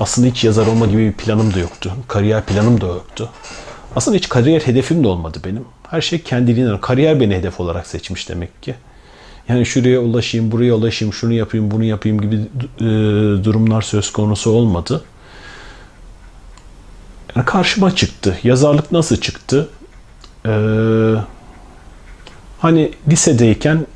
aslında 0.00 0.28
hiç 0.28 0.44
yazar 0.44 0.66
olma 0.66 0.86
gibi 0.86 1.06
bir 1.06 1.12
planım 1.12 1.54
da 1.54 1.58
yoktu. 1.58 1.92
Kariyer 2.08 2.46
planım 2.46 2.80
da 2.80 2.86
yoktu. 2.86 3.30
Aslında 3.96 4.16
hiç 4.16 4.28
kariyer 4.28 4.60
hedefim 4.60 5.04
de 5.04 5.08
olmadı 5.08 5.38
benim. 5.44 5.64
Her 5.90 6.00
şey 6.00 6.22
kendiliğinden. 6.22 6.80
Kariyer 6.80 7.20
beni 7.20 7.34
hedef 7.34 7.60
olarak 7.60 7.86
seçmiş 7.86 8.28
demek 8.28 8.62
ki. 8.62 8.74
Yani 9.48 9.66
şuraya 9.66 10.00
ulaşayım, 10.00 10.52
buraya 10.52 10.74
ulaşayım, 10.74 11.14
şunu 11.14 11.32
yapayım, 11.32 11.70
bunu 11.70 11.84
yapayım 11.84 12.20
gibi 12.20 12.36
e, 12.36 12.84
durumlar 13.44 13.82
söz 13.82 14.12
konusu 14.12 14.50
olmadı. 14.50 15.04
Yani 17.36 17.44
karşıma 17.44 17.96
çıktı. 17.96 18.38
Yazarlık 18.42 18.92
nasıl 18.92 19.16
çıktı? 19.16 19.68
Ee, 20.46 21.14
hani 22.58 22.92
lisedeyken, 23.08 23.86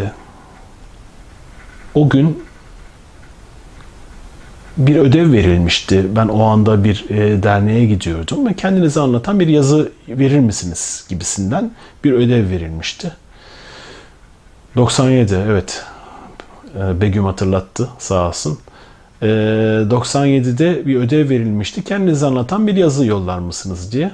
o 1.95 2.09
gün 2.09 2.43
bir 4.77 4.95
ödev 4.95 5.31
verilmişti. 5.31 6.05
Ben 6.15 6.27
o 6.27 6.43
anda 6.43 6.83
bir 6.83 7.09
e, 7.09 7.43
derneğe 7.43 7.85
gidiyordum 7.85 8.47
ve 8.47 8.53
kendinizi 8.53 8.99
anlatan 8.99 9.39
bir 9.39 9.47
yazı 9.47 9.91
verir 10.07 10.39
misiniz 10.39 11.05
gibisinden 11.09 11.71
bir 12.03 12.13
ödev 12.13 12.49
verilmişti. 12.49 13.11
97 14.75 15.35
evet 15.47 15.85
e, 16.79 17.01
Begüm 17.01 17.25
hatırlattı 17.25 17.89
sağ 17.99 18.27
olsun. 18.27 18.59
97'de 19.21 20.79
e, 20.79 20.85
bir 20.85 20.95
ödev 20.95 21.29
verilmişti. 21.29 21.83
Kendinizi 21.83 22.25
anlatan 22.25 22.67
bir 22.67 22.75
yazı 22.75 23.05
yollar 23.05 23.39
mısınız 23.39 23.91
diye. 23.91 24.11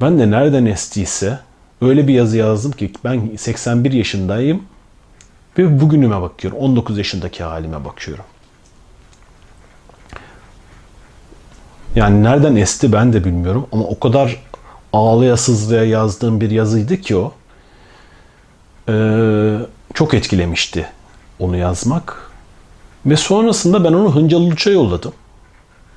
Ben 0.00 0.18
de 0.18 0.30
nereden 0.30 0.66
estiyse 0.66 1.38
öyle 1.82 2.08
bir 2.08 2.14
yazı 2.14 2.36
yazdım 2.36 2.72
ki 2.72 2.92
ben 3.04 3.36
81 3.36 3.92
yaşındayım 3.92 4.62
ve 5.58 5.80
bugünüme 5.80 6.20
bakıyorum. 6.20 6.58
19 6.58 6.98
yaşındaki 6.98 7.44
halime 7.44 7.84
bakıyorum. 7.84 8.24
Yani 11.94 12.22
nereden 12.22 12.56
esti 12.56 12.92
ben 12.92 13.12
de 13.12 13.24
bilmiyorum 13.24 13.66
ama 13.72 13.84
o 13.84 13.98
kadar 13.98 14.42
ağlaya 14.92 15.36
sızlaya 15.36 15.84
yazdığım 15.84 16.40
bir 16.40 16.50
yazıydı 16.50 16.96
ki 16.96 17.16
o. 17.16 17.32
Ee, 18.88 19.58
çok 19.94 20.14
etkilemişti 20.14 20.86
onu 21.38 21.56
yazmak. 21.56 22.30
Ve 23.06 23.16
sonrasında 23.16 23.84
ben 23.84 23.92
onu 23.92 24.14
Hıncalı 24.14 24.44
Uç'a 24.44 24.70
yolladım. 24.70 25.12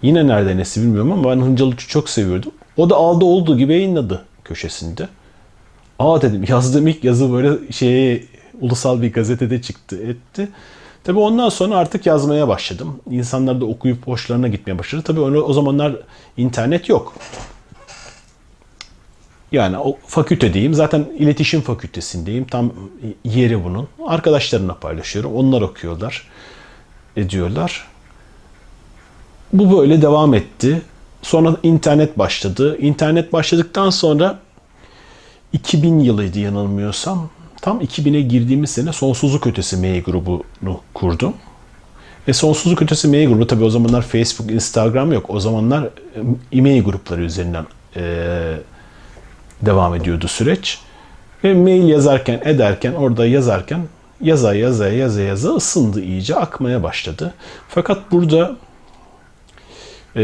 Yine 0.02 0.28
nereden 0.28 0.58
esti 0.58 0.82
bilmiyorum 0.82 1.12
ama 1.12 1.30
ben 1.30 1.42
Hıncalı 1.42 1.70
Uç'u 1.70 1.88
çok 1.88 2.10
seviyordum. 2.10 2.52
O 2.78 2.90
da 2.90 2.96
aldı 2.96 3.26
olduğu 3.26 3.58
gibi 3.58 3.74
yayınladı 3.74 4.26
köşesinde. 4.44 5.10
Aa 6.00 6.22
dedim 6.22 6.46
yazdığım 6.48 6.88
ilk 6.88 7.04
yazı 7.04 7.34
böyle 7.34 7.72
şeye 7.72 8.24
ulusal 8.62 9.02
bir 9.02 9.14
gazetede 9.14 9.62
çıktı 9.62 9.98
etti. 10.04 10.50
Tabi 11.04 11.20
ondan 11.20 11.50
sonra 11.50 11.78
artık 11.78 12.06
yazmaya 12.06 12.48
başladım. 12.48 13.00
İnsanlar 13.12 13.62
da 13.62 13.66
okuyup 13.66 14.08
hoşlarına 14.08 14.48
gitmeye 14.48 14.80
başladı. 14.80 15.02
Tabi 15.02 15.20
o 15.20 15.54
zamanlar 15.54 15.96
internet 16.38 16.90
yok. 16.90 17.14
Yani 19.52 19.78
o 19.78 19.98
fakülte 20.08 20.54
diyeyim. 20.54 20.74
Zaten 20.74 21.06
iletişim 21.20 21.62
fakültesindeyim. 21.62 22.46
Tam 22.46 22.74
yeri 23.24 23.64
bunun. 23.64 23.88
Arkadaşlarımla 24.08 24.80
paylaşıyorum. 24.80 25.36
Onlar 25.36 25.62
okuyorlar. 25.62 26.28
Ediyorlar. 27.18 27.88
Bu 29.54 29.78
böyle 29.80 30.02
devam 30.02 30.34
etti. 30.34 30.82
Sonra 31.22 31.56
internet 31.64 32.18
başladı. 32.18 32.78
İnternet 32.78 33.34
başladıktan 33.34 33.90
sonra 33.90 34.40
2000 35.54 36.00
yılıydı 36.00 36.40
yanılmıyorsam. 36.40 37.30
Tam 37.62 37.82
2000'e 37.82 38.22
girdiğimiz 38.22 38.70
sene 38.70 38.94
Sonsuzluk 38.94 39.48
Ötesi 39.48 39.78
M 39.78 40.00
grubunu 40.00 40.80
kurdum. 40.94 41.34
Ve 42.28 42.34
Sonsuzluk 42.34 42.82
Ötesi 42.82 43.08
M 43.08 43.26
grubu 43.26 43.48
tabii 43.48 43.64
o 43.64 43.70
zamanlar 43.70 44.02
Facebook, 44.02 44.52
Instagram 44.52 45.14
yok. 45.14 45.30
O 45.30 45.40
zamanlar 45.40 45.90
e-mail 46.52 46.84
grupları 46.84 47.22
üzerinden 47.22 47.66
e, 47.96 48.02
devam 49.62 49.96
ediyordu 49.96 50.28
süreç. 50.28 50.80
Ve 51.44 51.54
mail 51.54 51.88
yazarken 51.88 52.42
ederken 52.46 52.94
orada 52.94 53.26
yazarken 53.26 53.82
yaza 54.22 54.56
yaza 54.56 54.90
yaza 54.90 55.22
yaza 55.22 55.56
ısındı 55.56 56.02
iyice 56.02 56.36
akmaya 56.36 56.84
başladı. 56.84 57.34
Fakat 57.70 58.12
burada 58.12 58.56
e, 60.16 60.24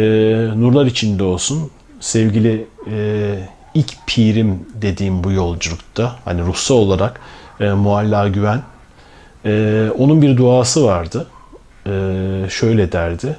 nurlar 0.55 0.85
içinde 0.85 1.23
olsun 1.23 1.71
sevgili 1.99 2.67
e, 2.91 3.35
ilk 3.77 4.07
pirim 4.07 4.67
dediğim 4.81 5.23
bu 5.23 5.31
yolculukta 5.31 6.15
hani 6.25 6.41
ruhsal 6.41 6.75
olarak 6.75 7.19
e, 7.59 7.69
Mualla 7.69 8.27
Güven 8.27 8.61
e, 9.45 9.89
onun 9.97 10.21
bir 10.21 10.37
duası 10.37 10.85
vardı. 10.85 11.27
E, 11.85 11.91
şöyle 12.49 12.91
derdi. 12.91 13.37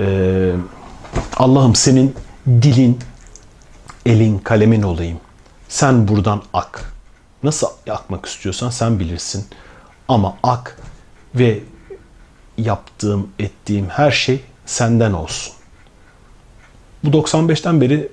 E, 0.00 0.52
Allah'ım 1.36 1.74
senin 1.74 2.14
dilin, 2.46 2.98
elin, 4.06 4.38
kalemin 4.38 4.82
olayım. 4.82 5.20
Sen 5.68 6.08
buradan 6.08 6.42
ak. 6.52 6.92
Nasıl 7.42 7.66
akmak 7.90 8.26
istiyorsan 8.26 8.70
sen 8.70 8.98
bilirsin. 8.98 9.46
Ama 10.08 10.36
ak 10.42 10.78
ve 11.34 11.60
yaptığım, 12.58 13.28
ettiğim 13.38 13.88
her 13.88 14.10
şey 14.10 14.40
senden 14.66 15.12
olsun. 15.12 15.54
Bu 17.04 17.08
95'ten 17.08 17.80
beri 17.80 18.08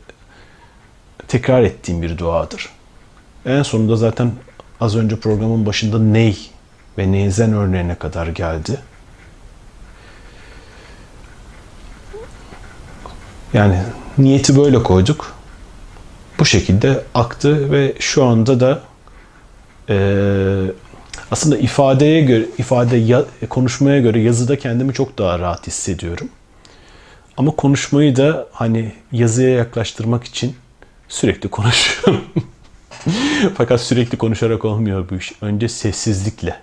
tekrar 1.28 1.62
ettiğim 1.62 2.02
bir 2.02 2.18
duadır. 2.18 2.70
En 3.46 3.64
sonunda 3.64 3.96
zaten 3.96 4.32
az 4.82 4.96
önce 4.96 5.20
programın 5.20 5.66
başında 5.66 6.00
ney 6.00 6.50
ve 6.98 7.12
neyzen 7.12 7.54
örneğine 7.54 7.96
kadar 7.96 8.28
geldi. 8.28 8.80
Yani 13.54 13.78
niyeti 14.18 14.58
böyle 14.58 14.84
koyduk. 14.84 15.36
Bu 16.40 16.46
şekilde 16.46 17.04
aktı 17.14 17.72
ve 17.72 17.94
şu 18.00 18.26
anda 18.26 18.60
da 18.60 18.82
e, 19.90 19.98
aslında 21.32 21.58
ifadeye 21.58 22.22
göre, 22.22 22.46
ifade 22.58 22.98
ya, 22.98 23.24
konuşmaya 23.50 24.00
göre 24.00 24.20
yazıda 24.20 24.60
kendimi 24.60 24.94
çok 24.94 25.18
daha 25.18 25.40
rahat 25.40 25.68
hissediyorum. 25.68 26.30
Ama 27.38 27.52
konuşmayı 27.52 28.16
da 28.16 28.48
hani 28.52 28.92
yazıya 29.12 29.50
yaklaştırmak 29.50 30.24
için 30.24 30.56
sürekli 31.10 31.50
konuşuyorum. 31.50 32.26
Fakat 33.58 33.82
sürekli 33.82 34.18
konuşarak 34.18 34.66
olmuyor 34.66 35.10
bu 35.10 35.16
iş. 35.16 35.34
Önce 35.42 35.70
sessizlikle, 35.70 36.60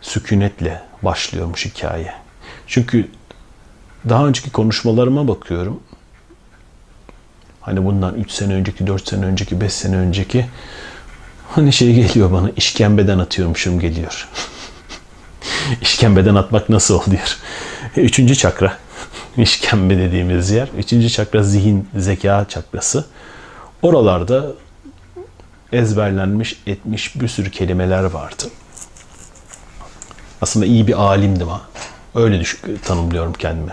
sükunetle 0.00 0.82
başlıyormuş 1.02 1.66
hikaye. 1.66 2.14
Çünkü 2.66 3.08
daha 4.08 4.26
önceki 4.26 4.50
konuşmalarıma 4.50 5.28
bakıyorum. 5.28 5.82
Hani 7.60 7.84
bundan 7.84 8.14
3 8.14 8.30
sene 8.30 8.54
önceki, 8.54 8.86
4 8.86 9.08
sene 9.08 9.24
önceki, 9.24 9.60
5 9.60 9.72
sene 9.72 9.96
önceki 9.96 10.46
hani 11.50 11.72
şey 11.72 11.94
geliyor 11.94 12.32
bana 12.32 12.50
işkembeden 12.56 13.18
atıyormuşum 13.18 13.80
geliyor. 13.80 14.28
İşkembeden 15.80 16.34
atmak 16.34 16.68
nasıl 16.68 16.94
oluyor? 16.94 17.38
Üçüncü 17.96 18.36
çakra. 18.36 18.78
İşkembe 19.36 19.98
dediğimiz 19.98 20.50
yer. 20.50 20.68
Üçüncü 20.78 21.10
çakra 21.10 21.42
zihin, 21.42 21.88
zeka 21.96 22.46
çakrası. 22.48 23.04
Oralarda 23.82 24.46
ezberlenmiş, 25.72 26.62
etmiş 26.66 27.20
bir 27.20 27.28
sürü 27.28 27.50
kelimeler 27.50 28.04
vardı. 28.04 28.42
Aslında 30.40 30.66
iyi 30.66 30.86
bir 30.86 31.02
alimdim 31.02 31.48
ha. 31.48 31.60
Öyle 32.14 32.40
düş- 32.40 32.60
tanımlıyorum 32.84 33.32
kendimi. 33.32 33.72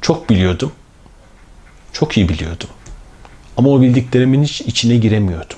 Çok 0.00 0.30
biliyordum. 0.30 0.72
Çok 1.92 2.16
iyi 2.16 2.28
biliyordum. 2.28 2.68
Ama 3.56 3.70
o 3.70 3.80
bildiklerimin 3.80 4.42
hiç 4.42 4.60
içine 4.60 4.96
giremiyordum. 4.96 5.56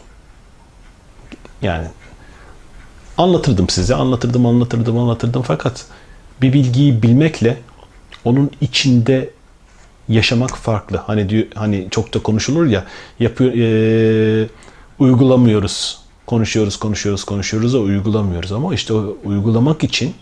Yani 1.62 1.86
anlatırdım 3.18 3.68
size, 3.68 3.94
anlatırdım, 3.94 4.46
anlatırdım, 4.46 4.98
anlatırdım. 4.98 5.42
Fakat 5.42 5.84
bir 6.42 6.52
bilgiyi 6.52 7.02
bilmekle 7.02 7.60
onun 8.24 8.50
içinde 8.60 9.30
yaşamak 10.10 10.56
farklı. 10.56 10.96
Hani 10.96 11.28
diyor, 11.28 11.46
hani 11.54 11.88
çok 11.90 12.14
da 12.14 12.22
konuşulur 12.22 12.66
ya, 12.66 12.84
yapıyor, 13.18 13.52
e, 13.54 14.48
uygulamıyoruz. 14.98 16.00
Konuşuyoruz, 16.26 16.78
konuşuyoruz, 16.78 17.24
konuşuyoruz 17.24 17.74
da 17.74 17.78
uygulamıyoruz. 17.78 18.52
Ama 18.52 18.74
işte 18.74 18.94
o 18.94 19.16
uygulamak 19.24 19.84
için 19.84 20.14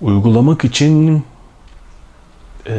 uygulamak 0.00 0.64
için 0.64 1.24
e, 2.66 2.76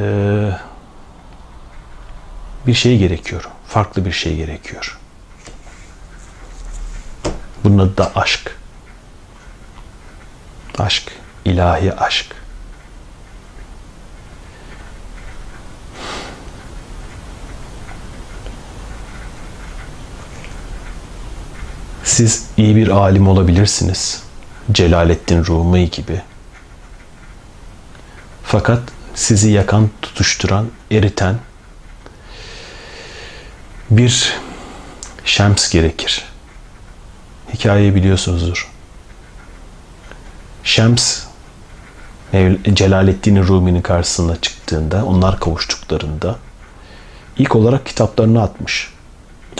bir 2.67 2.73
şey 2.73 2.97
gerekiyor. 2.97 3.49
Farklı 3.67 4.05
bir 4.05 4.11
şey 4.11 4.35
gerekiyor. 4.35 4.99
Bunun 7.63 7.77
adı 7.77 7.97
da 7.97 8.11
aşk. 8.15 8.57
Aşk, 10.77 11.11
ilahi 11.45 11.93
aşk. 11.93 12.44
Siz 22.05 22.45
iyi 22.57 22.75
bir 22.75 22.87
alim 22.87 23.27
olabilirsiniz. 23.27 24.23
Celaleddin 24.71 25.45
Rumi 25.45 25.91
gibi. 25.91 26.21
Fakat 28.43 28.79
sizi 29.15 29.51
yakan, 29.51 29.89
tutuşturan, 30.01 30.67
eriten 30.91 31.39
bir 33.89 34.33
şems 35.25 35.69
gerekir. 35.69 36.25
Hikayeyi 37.53 37.95
biliyorsunuzdur. 37.95 38.71
Şems 40.63 41.23
Celaleddin 42.73 43.43
Rumi'nin 43.43 43.81
karşısına 43.81 44.41
çıktığında, 44.41 45.05
onlar 45.05 45.39
kavuştuklarında 45.39 46.35
ilk 47.37 47.55
olarak 47.55 47.85
kitaplarını 47.85 48.41
atmış. 48.41 48.94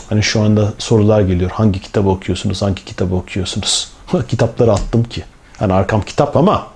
Hani 0.10 0.24
şu 0.24 0.42
anda 0.42 0.74
sorular 0.78 1.22
geliyor. 1.22 1.52
Hangi 1.52 1.82
kitabı 1.82 2.10
okuyorsunuz? 2.10 2.62
Hangi 2.62 2.86
kitabı 2.86 3.16
okuyorsunuz? 3.16 3.92
Kitapları 4.28 4.72
attım 4.72 5.04
ki. 5.04 5.24
Hani 5.58 5.74
arkam 5.74 6.02
kitap 6.02 6.38
ama 6.38 6.68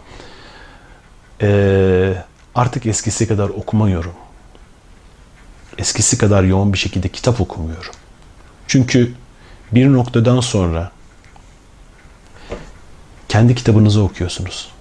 eee, 1.41 2.23
artık 2.55 2.85
eskisi 2.85 3.27
kadar 3.27 3.49
okumuyorum. 3.49 4.13
Eskisi 5.77 6.17
kadar 6.17 6.43
yoğun 6.43 6.73
bir 6.73 6.77
şekilde 6.77 7.09
kitap 7.09 7.41
okumuyorum. 7.41 7.93
Çünkü 8.67 9.13
bir 9.71 9.93
noktadan 9.93 10.39
sonra 10.39 10.91
kendi 13.29 13.55
kitabınızı 13.55 14.03
okuyorsunuz. 14.03 14.71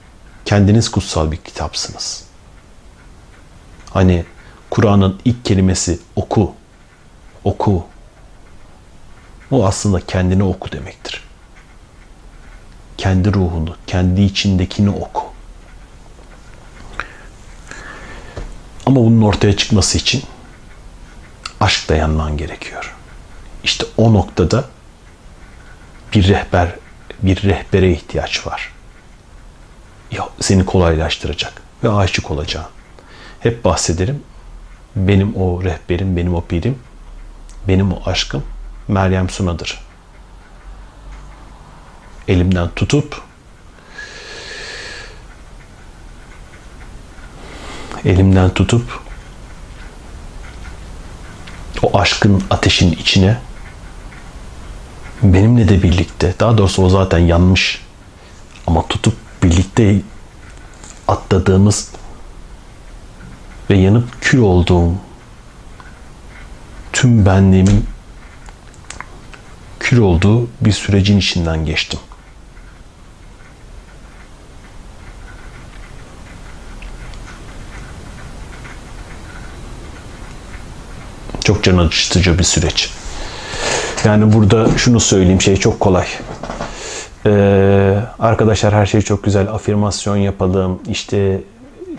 Kendiniz 0.44 0.90
kutsal 0.90 1.32
bir 1.32 1.36
kitapsınız. 1.36 2.24
Hani 3.90 4.24
Kur'an'ın 4.70 5.20
ilk 5.24 5.44
kelimesi 5.44 5.98
oku, 6.16 6.54
oku. 7.44 7.86
O 9.50 9.66
aslında 9.66 10.00
kendini 10.00 10.42
oku 10.42 10.72
demektir. 10.72 11.24
Kendi 12.98 13.34
ruhunu, 13.34 13.76
kendi 13.86 14.22
içindekini 14.22 14.90
oku. 14.90 15.22
Ama 18.86 18.96
bunun 18.96 19.22
ortaya 19.22 19.56
çıkması 19.56 19.98
için 19.98 20.22
aşk 21.60 21.88
dayanman 21.88 22.36
gerekiyor. 22.36 22.94
İşte 23.64 23.86
o 23.96 24.14
noktada 24.14 24.64
bir 26.14 26.28
rehber, 26.28 26.74
bir 27.22 27.42
rehbere 27.42 27.92
ihtiyaç 27.92 28.46
var. 28.46 28.72
Ya 30.10 30.28
seni 30.40 30.66
kolaylaştıracak 30.66 31.62
ve 31.84 31.90
aşık 31.90 32.30
olacağın. 32.30 32.68
Hep 33.40 33.64
bahsederim. 33.64 34.22
Benim 34.96 35.36
o 35.36 35.64
rehberim, 35.64 36.16
benim 36.16 36.34
o 36.34 36.44
pirim, 36.44 36.78
benim 37.68 37.92
o 37.92 38.02
aşkım 38.06 38.42
Meryem 38.88 39.30
Suna'dır. 39.30 39.80
Elimden 42.28 42.68
tutup 42.76 43.22
elimden 48.04 48.50
tutup 48.50 49.00
o 51.82 51.98
aşkın 51.98 52.42
ateşin 52.50 52.92
içine 52.92 53.38
benimle 55.22 55.68
de 55.68 55.82
birlikte 55.82 56.34
daha 56.40 56.58
doğrusu 56.58 56.84
o 56.84 56.88
zaten 56.88 57.18
yanmış 57.18 57.82
ama 58.66 58.88
tutup 58.88 59.14
birlikte 59.42 60.00
atladığımız 61.08 61.90
ve 63.70 63.76
yanıp 63.76 64.08
kül 64.20 64.38
olduğum 64.38 64.92
tüm 66.92 67.26
benliğimin 67.26 67.86
kül 69.88 69.98
olduğu 69.98 70.48
bir 70.60 70.72
sürecin 70.72 71.18
içinden 71.18 71.64
geçtim. 71.64 72.00
Çok 81.44 81.64
can 81.64 81.78
acıtıcı 81.78 82.38
bir 82.38 82.44
süreç. 82.44 82.90
Yani 84.04 84.32
burada 84.32 84.78
şunu 84.78 85.00
söyleyeyim 85.00 85.40
şey 85.40 85.56
çok 85.56 85.80
kolay. 85.80 86.06
Ee, 87.26 88.00
arkadaşlar 88.18 88.74
her 88.74 88.86
şey 88.86 89.00
çok 89.00 89.24
güzel. 89.24 89.48
Afirmasyon 89.48 90.16
yapalım, 90.16 90.78
işte 90.88 91.40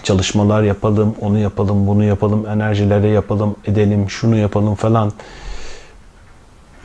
çalışmalar 0.04 0.63
yapalım, 0.63 1.15
onu 1.21 1.39
yapalım, 1.39 1.88
bunu 1.88 2.04
yapalım, 2.04 2.45
enerjilere 2.47 3.08
yapalım, 3.08 3.56
edelim, 3.65 4.10
şunu 4.10 4.38
yapalım 4.38 4.75
falan. 4.75 5.12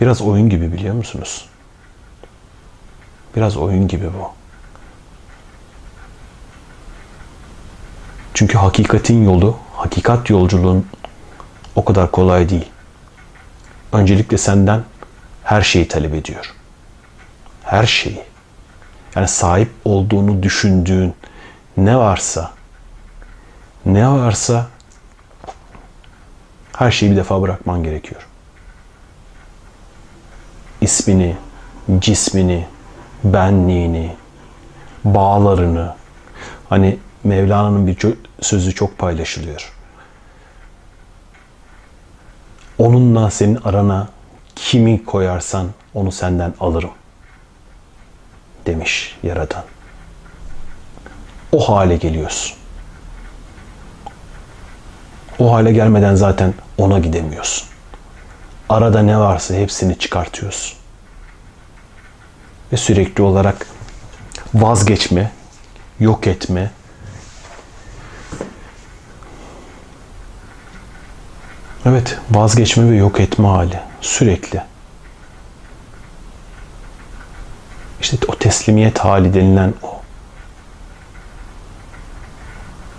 Biraz 0.01 0.23
oyun 0.23 0.49
gibi 0.49 0.73
biliyor 0.73 0.95
musunuz? 0.95 1.49
Biraz 3.37 3.57
oyun 3.57 3.89
gibi 3.89 4.07
bu. 4.07 4.33
Çünkü 8.35 8.59
hakikatin 8.59 9.25
yolu, 9.25 9.57
hakikat 9.73 10.31
yolculuğun 10.31 10.87
o 11.75 11.85
kadar 11.85 12.11
kolay 12.11 12.49
değil. 12.49 12.71
Öncelikle 13.93 14.39
senden 14.39 14.85
her 15.45 15.63
şeyi 15.63 15.89
talep 15.89 16.15
ediyor. 16.15 16.55
Her 17.63 17.87
şeyi. 17.87 18.23
Yani 19.17 19.29
sahip 19.29 19.71
olduğunu 19.85 20.43
düşündüğün 20.43 21.15
ne 21.77 21.97
varsa 21.97 22.53
ne 23.87 24.09
varsa 24.09 24.67
Her 26.77 26.91
şeyi 26.91 27.13
bir 27.13 27.17
defa 27.17 27.43
bırakman 27.43 27.83
gerekiyor. 27.83 28.27
İsmini, 30.85 31.37
cismini, 31.99 32.67
benliğini, 33.25 34.17
bağlarını. 35.05 35.95
Hani 36.69 36.99
Mevlana'nın 37.25 37.87
bir 37.87 37.97
sözü 38.41 38.75
çok 38.75 38.99
paylaşılıyor. 38.99 39.73
Onunla 42.79 43.31
senin 43.31 43.59
arana 43.65 44.09
kimi 44.57 45.05
koyarsan 45.05 45.67
onu 45.95 46.13
senden 46.13 46.55
alırım 46.61 46.91
demiş 48.67 49.17
Yaradan. 49.23 49.65
O 51.53 51.69
hale 51.69 51.97
geliyorsun. 51.97 52.57
O 55.39 55.53
hale 55.53 55.73
gelmeden 55.73 56.15
zaten 56.15 56.55
ona 56.79 56.99
gidemiyorsun. 56.99 57.74
Arada 58.69 59.03
ne 59.03 59.19
varsa 59.19 59.55
hepsini 59.55 59.99
çıkartıyorsun. 59.99 60.79
Ve 62.73 62.77
sürekli 62.77 63.23
olarak 63.23 63.67
vazgeçme, 64.55 65.33
yok 66.01 66.27
etme, 66.27 66.71
Evet, 71.87 72.19
vazgeçme 72.31 72.91
ve 72.91 72.97
yok 72.97 73.21
etme 73.21 73.49
hali 73.49 73.81
sürekli. 74.01 74.63
İşte 78.01 78.17
o 78.29 78.39
teslimiyet 78.39 78.99
hali 78.99 79.35
denilen 79.35 79.75
o. 79.83 80.01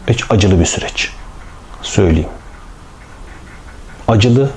Hiç 0.07 0.23
acılı 0.29 0.59
bir 0.59 0.65
süreç. 0.65 1.11
Söyleyeyim. 1.81 2.29
Acılı 4.07 4.51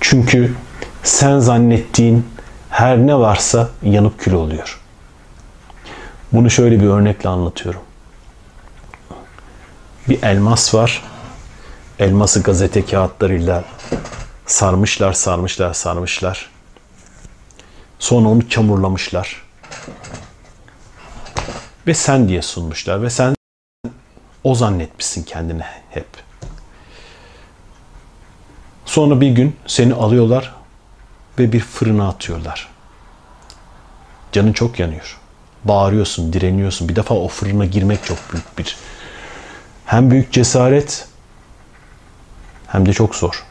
çünkü 0.00 0.54
sen 1.02 1.38
zannettiğin 1.38 2.26
her 2.70 2.98
ne 2.98 3.18
varsa 3.18 3.70
yanıp 3.82 4.18
kül 4.18 4.32
oluyor. 4.32 4.80
Bunu 6.32 6.50
şöyle 6.50 6.80
bir 6.80 6.86
örnekle 6.86 7.28
anlatıyorum. 7.28 7.80
Bir 10.08 10.22
elmas 10.22 10.74
var. 10.74 11.02
Elması 11.98 12.42
gazete 12.42 12.86
kağıtlarıyla 12.86 13.64
sarmışlar, 14.46 15.12
sarmışlar, 15.12 15.74
sarmışlar. 15.74 16.50
Sonra 17.98 18.28
onu 18.28 18.48
çamurlamışlar. 18.48 19.42
Ve 21.86 21.94
sen 21.94 22.28
diye 22.28 22.42
sunmuşlar 22.42 23.02
ve 23.02 23.10
sen 23.10 23.34
o 24.44 24.54
zannetmişsin 24.54 25.22
kendine 25.22 25.66
hep. 25.90 26.29
Sonra 28.90 29.20
bir 29.20 29.28
gün 29.28 29.56
seni 29.66 29.94
alıyorlar 29.94 30.54
ve 31.38 31.52
bir 31.52 31.60
fırına 31.60 32.08
atıyorlar. 32.08 32.68
Canın 34.32 34.52
çok 34.52 34.78
yanıyor. 34.80 35.18
Bağırıyorsun, 35.64 36.32
direniyorsun. 36.32 36.88
Bir 36.88 36.96
defa 36.96 37.14
o 37.14 37.28
fırına 37.28 37.64
girmek 37.64 38.04
çok 38.04 38.18
büyük 38.32 38.58
bir 38.58 38.76
hem 39.86 40.10
büyük 40.10 40.32
cesaret 40.32 41.08
hem 42.66 42.86
de 42.86 42.92
çok 42.92 43.14
zor. 43.14 43.44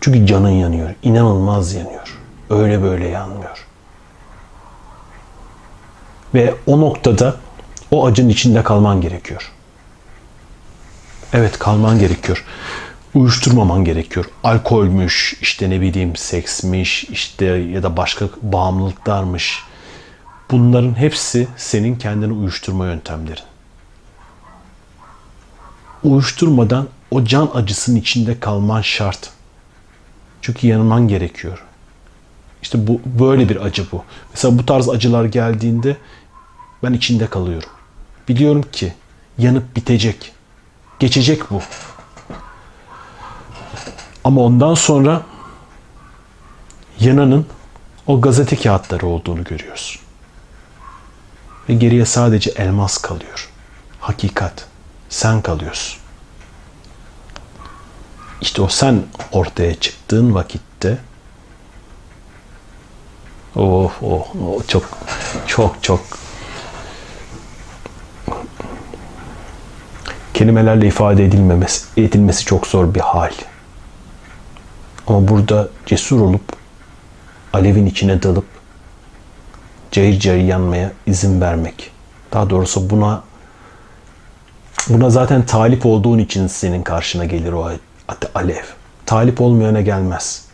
Çünkü 0.00 0.26
canın 0.26 0.48
yanıyor. 0.48 0.94
İnanılmaz 1.02 1.74
yanıyor. 1.74 2.18
Öyle 2.50 2.82
böyle 2.82 3.08
yanmıyor. 3.08 3.66
Ve 6.34 6.54
o 6.66 6.80
noktada 6.80 7.36
o 7.90 8.06
acın 8.06 8.28
içinde 8.28 8.62
kalman 8.62 9.00
gerekiyor. 9.00 9.52
Evet 11.32 11.58
kalman 11.58 11.98
gerekiyor. 11.98 12.44
Uyuşturmaman 13.18 13.84
gerekiyor. 13.84 14.26
Alkolmüş, 14.44 15.38
işte 15.40 15.70
ne 15.70 15.80
bileyim 15.80 16.16
seksmiş, 16.16 17.04
işte 17.04 17.44
ya 17.44 17.82
da 17.82 17.96
başka 17.96 18.28
bağımlılıklarmış. 18.42 19.62
Bunların 20.50 20.98
hepsi 20.98 21.48
senin 21.56 21.96
kendini 21.96 22.32
uyuşturma 22.32 22.86
yöntemlerin. 22.86 23.42
Uyuşturmadan 26.04 26.88
o 27.10 27.24
can 27.24 27.50
acısının 27.54 27.96
içinde 27.96 28.40
kalman 28.40 28.82
şart. 28.82 29.30
Çünkü 30.42 30.66
yanılman 30.66 31.08
gerekiyor. 31.08 31.64
İşte 32.62 32.86
bu 32.86 33.00
böyle 33.04 33.48
bir 33.48 33.56
acı 33.56 33.86
bu. 33.92 34.04
Mesela 34.30 34.58
bu 34.58 34.66
tarz 34.66 34.88
acılar 34.88 35.24
geldiğinde 35.24 35.96
ben 36.82 36.92
içinde 36.92 37.26
kalıyorum. 37.26 37.70
Biliyorum 38.28 38.64
ki 38.72 38.92
yanıp 39.38 39.76
bitecek. 39.76 40.32
Geçecek 40.98 41.50
bu. 41.50 41.60
Ama 44.28 44.40
ondan 44.40 44.74
sonra 44.74 45.22
yananın 47.00 47.46
o 48.06 48.20
gazete 48.20 48.56
kağıtları 48.56 49.06
olduğunu 49.06 49.44
görüyorsun. 49.44 50.00
Ve 51.68 51.74
geriye 51.74 52.04
sadece 52.04 52.50
elmas 52.50 52.98
kalıyor. 52.98 53.48
Hakikat. 54.00 54.66
Sen 55.08 55.42
kalıyorsun. 55.42 56.00
İşte 58.40 58.62
o 58.62 58.68
sen 58.68 59.02
ortaya 59.32 59.74
çıktığın 59.74 60.34
vakitte 60.34 60.98
oh, 63.56 63.92
oh, 64.02 64.26
oh 64.46 64.68
çok 64.68 64.84
çok 65.46 65.82
çok 65.82 66.00
kelimelerle 70.34 70.86
ifade 70.86 71.24
edilmemesi, 71.24 71.86
edilmesi 71.96 72.44
çok 72.44 72.66
zor 72.66 72.94
bir 72.94 73.00
hal. 73.00 73.32
Ama 75.08 75.28
burada 75.28 75.68
cesur 75.86 76.20
olup 76.20 76.42
alevin 77.52 77.86
içine 77.86 78.22
dalıp 78.22 78.44
cayır 79.90 80.20
cayır 80.20 80.44
yanmaya 80.44 80.92
izin 81.06 81.40
vermek. 81.40 81.90
Daha 82.32 82.50
doğrusu 82.50 82.90
buna 82.90 83.22
buna 84.88 85.10
zaten 85.10 85.46
talip 85.46 85.86
olduğun 85.86 86.18
için 86.18 86.46
senin 86.46 86.82
karşına 86.82 87.24
gelir 87.24 87.52
o 87.52 87.70
alev. 88.34 88.64
Talip 89.06 89.40
olmayana 89.40 89.80
gelmez. 89.80 90.44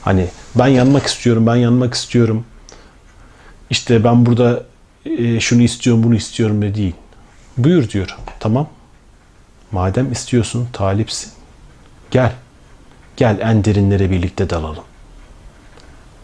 Hani 0.00 0.28
ben 0.54 0.66
yanmak 0.66 1.06
istiyorum, 1.06 1.46
ben 1.46 1.56
yanmak 1.56 1.94
istiyorum. 1.94 2.44
İşte 3.70 4.04
ben 4.04 4.26
burada 4.26 4.62
e, 5.04 5.40
şunu 5.40 5.62
istiyorum, 5.62 6.02
bunu 6.02 6.14
istiyorum 6.14 6.62
de 6.62 6.74
değil. 6.74 6.94
Buyur 7.56 7.90
diyor. 7.90 8.16
Tamam. 8.40 8.68
Madem 9.72 10.12
istiyorsun, 10.12 10.68
talipsin. 10.72 11.32
Gel. 12.10 12.32
Gel 13.18 13.38
en 13.40 13.64
derinlere 13.64 14.10
birlikte 14.10 14.50
dalalım. 14.50 14.84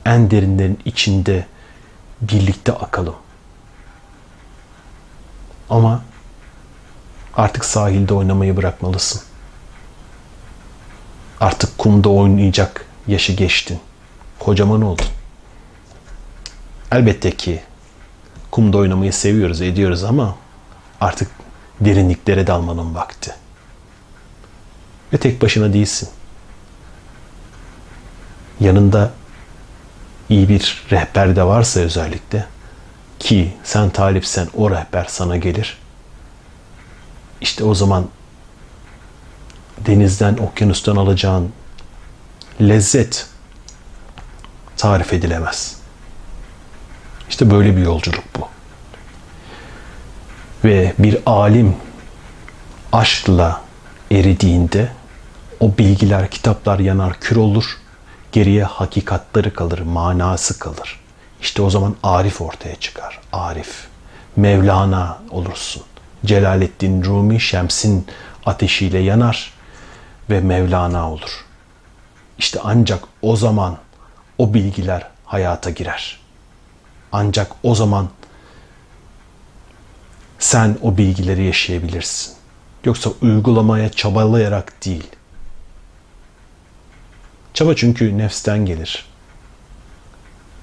En 0.07 0.31
derinlerin 0.31 0.79
içinde 0.85 1.47
birlikte 2.21 2.73
akalım. 2.73 3.15
Ama 5.71 6.03
artık 7.37 7.65
sahilde 7.65 8.15
oynamayı 8.15 8.57
bırakmalısın. 8.57 9.23
Artık 11.41 11.79
kumda 11.79 12.09
oynayacak 12.09 12.87
yaşı 13.07 13.33
geçtin. 13.33 13.81
Kocaman 14.39 14.83
oldun. 14.83 15.07
Elbette 16.93 17.31
ki 17.31 17.63
kumda 18.51 18.79
oynamayı 18.79 19.13
seviyoruz, 19.13 19.61
ediyoruz 19.61 20.05
ama 20.05 20.37
artık 21.01 21.31
derinliklere 21.81 22.47
dalmanın 22.47 22.95
vakti. 22.95 23.35
Ve 25.13 25.19
tek 25.19 25.43
başına 25.43 25.73
değilsin. 25.73 26.09
Yanında 28.61 29.13
iyi 30.29 30.49
bir 30.49 30.85
rehber 30.91 31.37
de 31.37 31.43
varsa 31.43 31.81
özellikle 31.81 32.47
ki 33.19 33.55
sen 33.65 33.91
talipsen 33.91 34.49
o 34.55 34.71
rehber 34.71 35.05
sana 35.09 35.37
gelir. 35.37 35.79
İşte 37.41 37.65
o 37.65 37.75
zaman 37.75 38.09
denizden, 39.87 40.37
okyanustan 40.37 40.97
alacağın 40.97 41.53
lezzet 42.61 43.27
tarif 44.77 45.13
edilemez. 45.13 45.77
İşte 47.29 47.51
böyle 47.51 47.77
bir 47.77 47.83
yolculuk 47.83 48.25
bu. 48.39 48.49
Ve 50.65 50.95
bir 50.99 51.19
alim 51.27 51.77
aşkla 52.93 53.61
eridiğinde 54.11 54.93
o 55.61 55.79
bilgiler, 55.79 56.31
kitaplar 56.31 56.79
yanar, 56.79 57.21
kür 57.21 57.37
olur. 57.37 57.79
Geriye 58.35 58.65
hakikatları 58.65 59.55
kalır, 59.55 59.79
manası 59.79 60.59
kalır. 60.59 61.01
İşte 61.41 61.63
o 61.63 61.71
zaman 61.71 61.97
Arif 62.03 62.41
ortaya 62.41 62.77
çıkar. 62.77 63.21
Arif. 63.33 63.87
Mevlana 64.37 65.19
olursun. 65.31 65.83
Celaleddin 66.25 67.05
Rumi 67.05 67.41
Şems'in 67.41 68.07
ateşiyle 68.47 68.99
yanar 68.99 69.53
ve 70.31 70.41
Mevlana 70.41 71.13
olur. 71.13 71.45
İşte 72.39 72.61
ancak 72.65 73.05
o 73.23 73.37
zaman 73.37 73.79
o 74.39 74.55
bilgiler 74.55 75.09
hayata 75.25 75.71
girer. 75.71 76.21
Ancak 77.13 77.53
o 77.63 77.75
zaman 77.75 78.09
sen 80.39 80.79
o 80.83 80.97
bilgileri 80.97 81.45
yaşayabilirsin. 81.45 82.35
Yoksa 82.85 83.11
uygulamaya 83.23 83.91
çabalayarak 83.91 84.85
değil. 84.85 85.07
Çaba 87.55 87.77
çünkü 87.77 88.19
nefsten 88.19 88.67
gelir. 88.67 89.07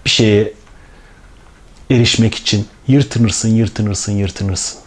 Bir 0.06 0.10
şeye 0.10 0.54
erişmek 1.92 2.36
için 2.36 2.68
yırtınırsın, 2.88 3.50
yırtınırsın, 3.50 4.12
yırtınırsın. 4.12 4.80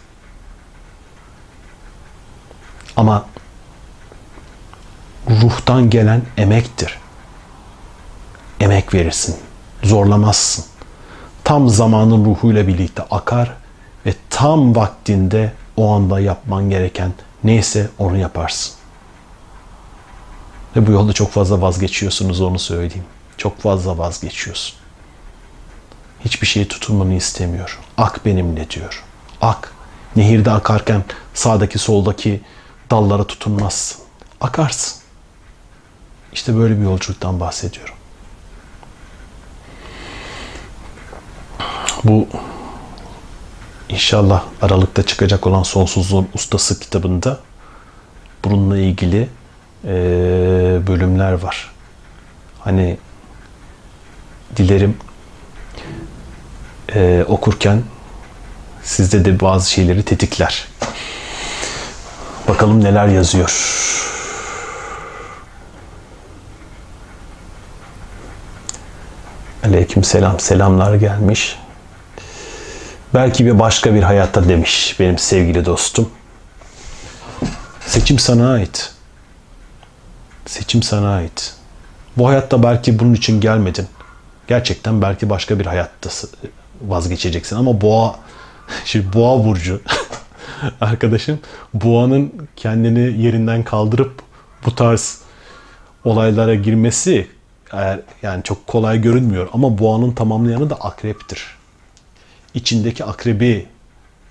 Ama 2.95 3.25
ruhtan 5.29 5.89
gelen 5.89 6.21
emektir. 6.37 6.99
Emek 8.59 8.93
verirsin. 8.93 9.35
Zorlamazsın. 9.83 10.65
Tam 11.43 11.69
zamanın 11.69 12.25
ruhuyla 12.25 12.67
birlikte 12.67 13.03
akar 13.03 13.53
ve 14.05 14.13
tam 14.29 14.75
vaktinde 14.75 15.53
o 15.77 15.91
anda 15.91 16.19
yapman 16.19 16.69
gereken 16.69 17.13
neyse 17.43 17.89
onu 17.99 18.17
yaparsın. 18.17 18.74
Ve 20.75 20.87
bu 20.87 20.91
yolda 20.91 21.13
çok 21.13 21.31
fazla 21.31 21.61
vazgeçiyorsunuz 21.61 22.41
onu 22.41 22.59
söyleyeyim. 22.59 23.05
Çok 23.37 23.61
fazla 23.61 23.97
vazgeçiyorsun. 23.97 24.75
Hiçbir 26.25 26.47
şeye 26.47 26.67
tutunmanı 26.67 27.13
istemiyor. 27.13 27.79
Ak 27.97 28.25
benimle 28.25 28.69
diyor. 28.69 29.03
Ak. 29.41 29.71
Nehirde 30.15 30.51
akarken 30.51 31.03
sağdaki 31.33 31.79
soldaki 31.79 32.41
dallara 32.91 33.23
tutunmazsın. 33.23 34.01
Akarsın. 34.41 35.01
İşte 36.33 36.57
böyle 36.57 36.79
bir 36.79 36.83
yolculuktan 36.83 37.39
bahsediyorum. 37.39 37.95
Bu 42.03 42.27
inşallah 43.89 44.43
Aralık'ta 44.61 45.03
çıkacak 45.05 45.47
olan 45.47 45.63
Sonsuzluğun 45.63 46.27
Ustası 46.33 46.79
kitabında 46.79 47.39
bununla 48.43 48.77
ilgili 48.77 49.29
e, 49.87 49.91
bölümler 50.87 51.33
var. 51.33 51.71
Hani 52.59 52.97
dilerim 54.57 54.97
e, 56.95 57.25
okurken 57.27 57.83
sizde 58.83 59.25
de 59.25 59.39
bazı 59.39 59.71
şeyleri 59.71 60.03
tetikler. 60.03 60.67
Bakalım 62.47 62.83
neler 62.83 63.07
yazıyor. 63.07 63.75
Aleyküm 69.65 70.03
selam. 70.03 70.39
Selamlar 70.39 70.95
gelmiş. 70.95 71.59
Belki 73.13 73.45
bir 73.45 73.59
başka 73.59 73.93
bir 73.93 74.03
hayatta 74.03 74.49
demiş 74.49 74.95
benim 74.99 75.17
sevgili 75.17 75.65
dostum. 75.65 76.09
Seçim 77.85 78.19
sana 78.19 78.51
ait. 78.51 78.94
Seçim 80.45 80.83
sana 80.83 81.15
ait. 81.15 81.53
Bu 82.17 82.27
hayatta 82.27 82.63
belki 82.63 82.99
bunun 82.99 83.13
için 83.13 83.41
gelmedin. 83.41 83.87
Gerçekten 84.47 85.01
belki 85.01 85.29
başka 85.29 85.59
bir 85.59 85.65
hayatta 85.65 86.09
vazgeçeceksin 86.81 87.55
ama 87.55 87.81
boğa 87.81 88.19
şimdi 88.85 89.13
boğa 89.13 89.45
burcu 89.45 89.81
arkadaşım 90.81 91.39
boğanın 91.73 92.33
kendini 92.55 93.21
yerinden 93.21 93.63
kaldırıp 93.63 94.21
bu 94.65 94.75
tarz 94.75 95.21
olaylara 96.03 96.55
girmesi 96.55 97.27
eğer 97.71 97.99
yani 98.21 98.43
çok 98.43 98.67
kolay 98.67 99.01
görünmüyor 99.01 99.49
ama 99.53 99.77
boğanın 99.77 100.11
tamamlayanı 100.11 100.69
da 100.69 100.75
akreptir. 100.75 101.55
İçindeki 102.53 103.05
akrebi 103.05 103.67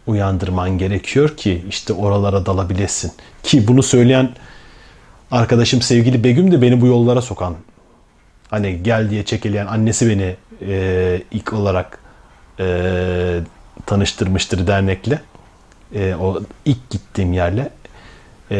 uyandırman 0.07 0.79
gerekiyor 0.79 1.37
ki 1.37 1.64
işte 1.68 1.92
oralara 1.92 2.46
dalabilesin. 2.46 3.12
Ki 3.42 3.68
bunu 3.68 3.83
söyleyen 3.83 4.35
arkadaşım 5.35 5.83
sevgili 5.83 6.25
Begüm 6.25 6.53
de 6.53 6.62
beni 6.62 6.81
bu 6.81 6.87
yollara 6.87 7.23
sokan 7.23 7.55
hani 8.51 8.83
gel 8.83 9.11
diye 9.11 9.25
çekeleyen 9.25 9.66
annesi 9.66 10.09
beni 10.09 10.37
e, 10.68 11.23
ilk 11.31 11.53
olarak 11.53 11.99
e, 12.61 13.40
tanıştırmıştır 13.87 14.66
dernekle. 14.66 15.20
E, 15.94 16.14
o 16.14 16.40
ilk 16.64 16.90
gittiğim 16.90 17.33
yerle 17.33 17.70
e, 18.51 18.59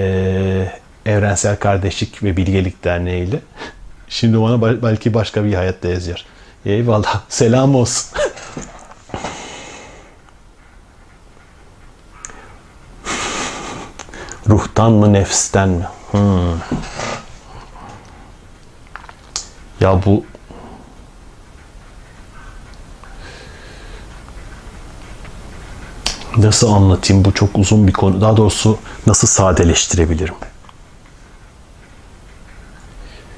Evrensel 1.07 1.57
Kardeşlik 1.57 2.23
ve 2.23 2.37
Bilgelik 2.37 2.85
Derneği 2.85 3.29
ile. 3.29 3.39
Şimdi 4.09 4.41
bana 4.41 4.83
belki 4.83 5.15
başka 5.15 5.45
bir 5.45 5.55
hayatta 5.55 5.89
yazıyor. 5.89 6.19
Eyvallah. 6.67 7.23
Selam 7.29 7.75
olsun. 7.75 8.19
Ruhtan 14.49 14.93
mı 14.93 15.13
nefsten 15.13 15.69
mi? 15.69 15.85
Hmm. 16.15 16.61
Ya 19.81 20.05
bu 20.05 20.25
nasıl 26.37 26.73
anlatayım 26.73 27.25
bu 27.25 27.35
çok 27.35 27.59
uzun 27.59 27.89
bir 27.89 27.93
konu. 27.93 28.21
Daha 28.21 28.37
doğrusu 28.37 28.79
nasıl 29.07 29.29
sadeleştirebilirim? 29.29 30.35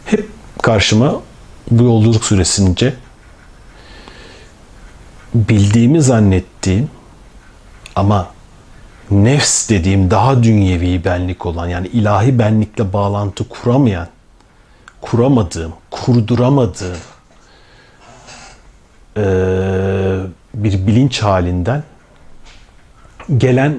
Hep 0.05 0.29
karşıma 0.63 1.21
bu 1.71 1.83
yolculuk 1.83 2.25
süresince 2.25 2.95
bildiğimi 5.35 6.03
zannettiğim 6.03 6.91
ama 7.95 8.36
nefs 9.11 9.71
dediğim 9.71 10.11
daha 10.11 10.43
dünyevi 10.43 11.05
benlik 11.05 11.47
olan 11.47 11.69
yani 11.69 11.87
ilahi 11.87 12.39
benlikle 12.39 12.93
bağlantı 12.93 13.49
kuramayan 13.49 14.09
kuramadığım, 15.01 15.73
kurduramadığım 15.91 16.97
e, 19.17 19.25
bir 20.55 20.87
bilinç 20.87 21.23
halinden 21.23 21.83
gelen 23.37 23.79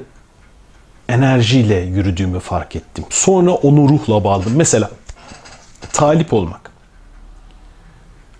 enerjiyle 1.09 1.75
yürüdüğümü 1.75 2.39
fark 2.39 2.75
ettim. 2.75 3.05
Sonra 3.09 3.51
onu 3.51 3.89
ruhla 3.89 4.23
bağladım. 4.23 4.53
Mesela 4.55 4.91
talip 5.93 6.33
olmak. 6.33 6.71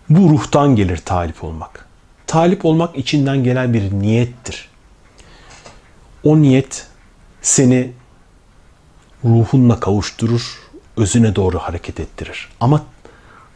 Bu 0.10 0.30
ruhtan 0.30 0.76
gelir 0.76 0.98
talip 0.98 1.44
olmak. 1.44 1.86
Talip 2.28 2.66
olmak 2.66 2.98
içinden 2.98 3.44
gelen 3.44 3.74
bir 3.74 3.92
niyettir. 3.92 4.70
O 6.24 6.42
niyet 6.42 6.88
seni 7.42 7.94
ruhunla 9.26 9.80
kavuşturur, 9.80 10.60
özüne 10.98 11.36
doğru 11.36 11.60
hareket 11.60 12.00
ettirir. 12.00 12.50
Ama 12.60 12.84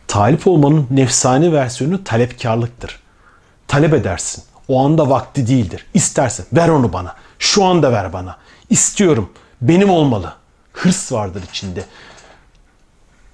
talip 0.08 0.48
olmanın 0.48 0.88
nefsani 0.92 1.54
versiyonu 1.54 2.04
talepkarlıktır. 2.04 3.00
Talep 3.68 3.94
edersin. 3.94 4.44
O 4.68 4.86
anda 4.86 5.10
vakti 5.10 5.48
değildir. 5.48 5.86
İstersen 5.94 6.46
ver 6.54 6.70
onu 6.70 6.94
bana. 6.94 7.16
Şu 7.40 7.64
anda 7.64 7.92
ver 7.92 8.14
bana. 8.14 8.38
İstiyorum. 8.70 9.30
Benim 9.62 9.90
olmalı. 9.90 10.34
Hırs 10.74 11.12
vardır 11.12 11.44
içinde. 11.50 11.86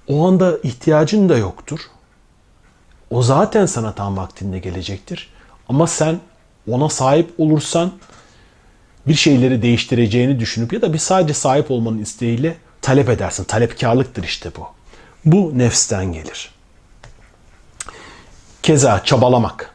O 0.08 0.28
anda 0.28 0.58
ihtiyacın 0.62 1.28
da 1.28 1.36
yoktur. 1.38 1.80
O 3.10 3.22
zaten 3.22 3.66
sana 3.66 3.92
tam 3.92 4.16
vaktinde 4.16 4.58
gelecektir. 4.58 5.30
Ama 5.68 5.86
sen 5.86 6.20
ona 6.70 6.88
sahip 6.88 7.34
olursan 7.38 7.92
bir 9.06 9.14
şeyleri 9.14 9.62
değiştireceğini 9.62 10.40
düşünüp 10.40 10.72
ya 10.72 10.82
da 10.82 10.92
bir 10.92 10.98
sadece 10.98 11.34
sahip 11.34 11.70
olmanın 11.70 11.98
isteğiyle 11.98 12.56
talep 12.82 13.08
edersin. 13.08 13.44
Talepkarlıktır 13.44 14.24
işte 14.24 14.50
bu. 14.56 14.66
Bu 15.24 15.58
nefsten 15.58 16.12
gelir. 16.12 16.50
Keza 18.62 19.04
çabalamak. 19.04 19.74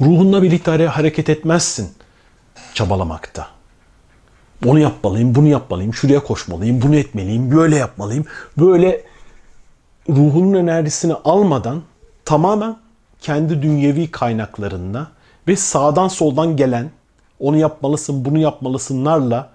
Ruhunla 0.00 0.42
birlikte 0.42 0.86
hareket 0.86 1.28
etmezsin 1.28 1.92
çabalamakta. 2.74 3.48
Onu 4.66 4.78
yapmalıyım, 4.78 5.34
bunu 5.34 5.48
yapmalıyım, 5.48 5.94
şuraya 5.94 6.20
koşmalıyım, 6.20 6.82
bunu 6.82 6.96
etmeliyim, 6.96 7.50
böyle 7.50 7.76
yapmalıyım. 7.76 8.26
Böyle 8.58 9.04
ruhunun 10.08 10.54
enerjisini 10.54 11.14
almadan 11.14 11.82
tamamen 12.24 12.76
kendi 13.20 13.62
dünyevi 13.62 14.10
kaynaklarında 14.10 15.06
ve 15.48 15.56
sağdan 15.56 16.08
soldan 16.08 16.56
gelen 16.56 16.90
onu 17.42 17.56
yapmalısın, 17.56 18.24
bunu 18.24 18.38
yapmalısınlarla 18.38 19.50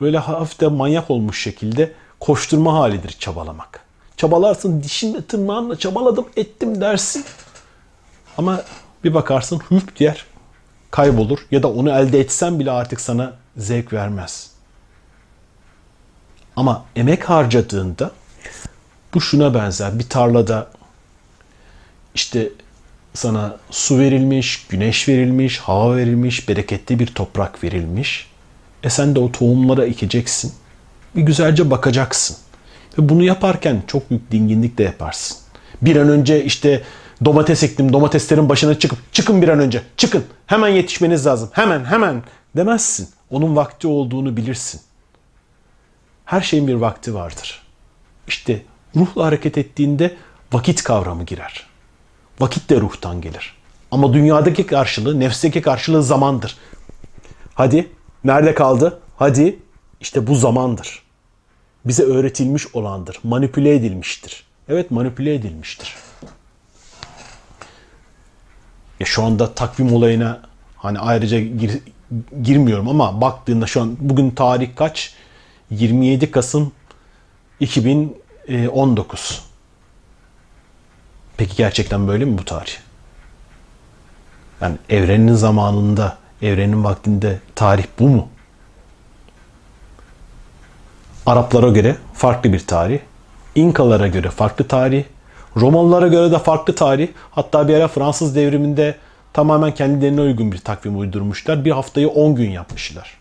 böyle 0.00 0.18
hafif 0.18 0.60
de 0.60 0.68
manyak 0.68 1.10
olmuş 1.10 1.42
şekilde 1.42 1.92
koşturma 2.20 2.74
halidir 2.74 3.16
çabalamak. 3.18 3.80
Çabalarsın 4.16 4.82
dişinle 4.82 5.22
tırnağınla 5.22 5.78
çabaladım 5.78 6.26
ettim 6.36 6.80
dersin. 6.80 7.24
Ama 8.38 8.62
bir 9.04 9.14
bakarsın 9.14 9.62
hüp 9.70 9.96
diğer 9.96 10.26
kaybolur 10.90 11.46
ya 11.50 11.62
da 11.62 11.72
onu 11.72 11.90
elde 11.90 12.20
etsen 12.20 12.58
bile 12.58 12.70
artık 12.70 13.00
sana 13.00 13.32
zevk 13.56 13.92
vermez. 13.92 14.50
Ama 16.56 16.84
emek 16.96 17.30
harcadığında 17.30 18.10
bu 19.14 19.20
şuna 19.20 19.54
benzer. 19.54 19.98
Bir 19.98 20.08
tarlada 20.08 20.70
işte 22.14 22.52
sana 23.14 23.56
su 23.70 23.98
verilmiş, 23.98 24.66
güneş 24.68 25.08
verilmiş, 25.08 25.58
hava 25.58 25.96
verilmiş, 25.96 26.48
bereketli 26.48 26.98
bir 26.98 27.06
toprak 27.06 27.64
verilmiş. 27.64 28.26
E 28.82 28.90
sen 28.90 29.14
de 29.14 29.20
o 29.20 29.32
tohumlara 29.32 29.84
ekeceksin. 29.86 30.52
Bir 31.16 31.22
güzelce 31.22 31.70
bakacaksın. 31.70 32.36
Ve 32.98 33.08
bunu 33.08 33.22
yaparken 33.22 33.82
çok 33.86 34.10
büyük 34.10 34.30
dinginlik 34.30 34.78
de 34.78 34.82
yaparsın. 34.82 35.36
Bir 35.82 35.96
an 35.96 36.08
önce 36.08 36.44
işte 36.44 36.82
domates 37.24 37.62
ektim, 37.62 37.92
domateslerin 37.92 38.48
başına 38.48 38.78
çıkıp 38.78 39.12
çıkın 39.12 39.42
bir 39.42 39.48
an 39.48 39.58
önce, 39.58 39.82
çıkın. 39.96 40.24
Hemen 40.46 40.68
yetişmeniz 40.68 41.26
lazım. 41.26 41.50
Hemen, 41.52 41.84
hemen 41.84 42.22
demezsin. 42.56 43.08
Onun 43.30 43.56
vakti 43.56 43.86
olduğunu 43.86 44.36
bilirsin. 44.36 44.80
Her 46.24 46.40
şeyin 46.40 46.68
bir 46.68 46.74
vakti 46.74 47.14
vardır. 47.14 47.62
İşte 48.28 48.62
ruhla 48.96 49.24
hareket 49.24 49.58
ettiğinde 49.58 50.16
vakit 50.52 50.82
kavramı 50.82 51.24
girer. 51.24 51.71
Vakit 52.40 52.70
de 52.70 52.80
ruhtan 52.80 53.20
gelir. 53.20 53.54
Ama 53.90 54.12
dünyadaki 54.12 54.66
karşılığı, 54.66 55.20
nefsteki 55.20 55.62
karşılığı 55.62 56.02
zamandır. 56.02 56.56
Hadi, 57.54 57.90
nerede 58.24 58.54
kaldı? 58.54 59.00
Hadi, 59.16 59.58
işte 60.00 60.26
bu 60.26 60.34
zamandır. 60.34 61.02
Bize 61.84 62.02
öğretilmiş 62.02 62.74
olandır. 62.74 63.18
Manipüle 63.24 63.74
edilmiştir. 63.74 64.44
Evet 64.68 64.90
manipüle 64.90 65.34
edilmiştir. 65.34 65.94
Ya 69.00 69.06
şu 69.06 69.22
anda 69.22 69.54
takvim 69.54 69.92
olayına 69.92 70.42
hani 70.76 70.98
ayrıca 70.98 71.40
gir, 71.40 71.78
girmiyorum 72.42 72.88
ama 72.88 73.20
baktığında 73.20 73.66
şu 73.66 73.82
an 73.82 73.96
bugün 74.00 74.30
tarih 74.30 74.76
kaç? 74.76 75.14
27 75.70 76.30
Kasım 76.30 76.72
2019. 77.60 79.51
Peki 81.42 81.56
gerçekten 81.56 82.08
böyle 82.08 82.24
mi 82.24 82.38
bu 82.38 82.44
tarih? 82.44 82.72
Yani 84.60 84.76
evrenin 84.88 85.34
zamanında, 85.34 86.16
evrenin 86.42 86.84
vaktinde 86.84 87.40
tarih 87.54 87.84
bu 87.98 88.08
mu? 88.08 88.28
Araplara 91.26 91.68
göre 91.68 91.96
farklı 92.14 92.52
bir 92.52 92.66
tarih. 92.66 92.98
İnkalara 93.54 94.08
göre 94.08 94.30
farklı 94.30 94.68
tarih. 94.68 95.04
Romalılara 95.56 96.08
göre 96.08 96.32
de 96.32 96.38
farklı 96.38 96.74
tarih. 96.74 97.08
Hatta 97.30 97.68
bir 97.68 97.74
ara 97.74 97.88
Fransız 97.88 98.36
devriminde 98.36 98.96
tamamen 99.32 99.74
kendilerine 99.74 100.20
uygun 100.20 100.52
bir 100.52 100.58
takvim 100.58 100.98
uydurmuşlar. 100.98 101.64
Bir 101.64 101.70
haftayı 101.70 102.08
10 102.08 102.34
gün 102.34 102.50
yapmışlar. 102.50 103.18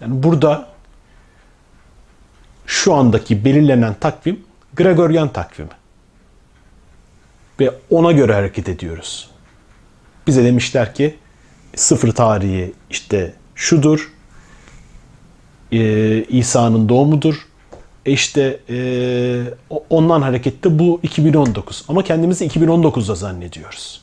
Yani 0.00 0.22
burada 0.22 0.66
şu 2.66 2.94
andaki 2.94 3.44
belirlenen 3.44 3.94
takvim 3.94 4.40
Gregorian 4.76 5.28
takvimi. 5.28 5.81
Ve 7.60 7.70
ona 7.90 8.12
göre 8.12 8.34
hareket 8.34 8.68
ediyoruz. 8.68 9.30
Bize 10.26 10.44
demişler 10.44 10.94
ki 10.94 11.14
sıfır 11.76 12.12
tarihi 12.12 12.72
işte 12.90 13.34
şudur. 13.54 14.12
Ee, 15.72 16.24
İsa'nın 16.24 16.88
doğumudur. 16.88 17.46
E 18.06 18.12
işte 18.12 18.60
e, 18.70 19.44
ondan 19.90 20.22
hareketle 20.22 20.78
bu 20.78 21.00
2019. 21.02 21.84
Ama 21.88 22.04
kendimizi 22.04 22.46
2019'da 22.46 23.14
zannediyoruz. 23.14 24.02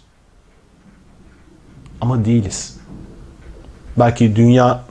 Ama 2.02 2.26
değiliz. 2.26 2.78
Belki 3.98 4.36
dünya 4.36 4.84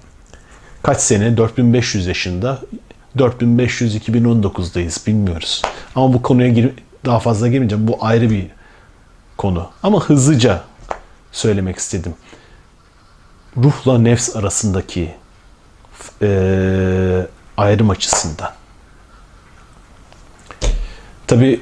kaç 0.83 1.01
sene? 1.01 1.37
4500 1.37 2.07
yaşında. 2.07 2.61
4500 3.19 3.97
2019'dayız 3.97 5.07
bilmiyoruz. 5.07 5.63
Ama 5.95 6.13
bu 6.13 6.23
konuya 6.23 6.49
gir, 6.49 6.71
daha 7.09 7.21
fazla 7.21 7.49
girmeyeceğim. 7.49 7.89
Bu 7.89 7.99
ayrı 8.01 8.31
bir 8.31 8.47
konu. 9.37 9.71
Ama 9.83 10.05
hızlıca 10.05 10.63
söylemek 11.33 11.77
istedim. 11.77 12.15
Ruhla 13.57 13.99
nefs 13.99 14.37
arasındaki 14.37 15.15
e, 16.23 17.27
ayrım 17.57 17.91
açısından. 17.91 18.51
Tabi 21.27 21.61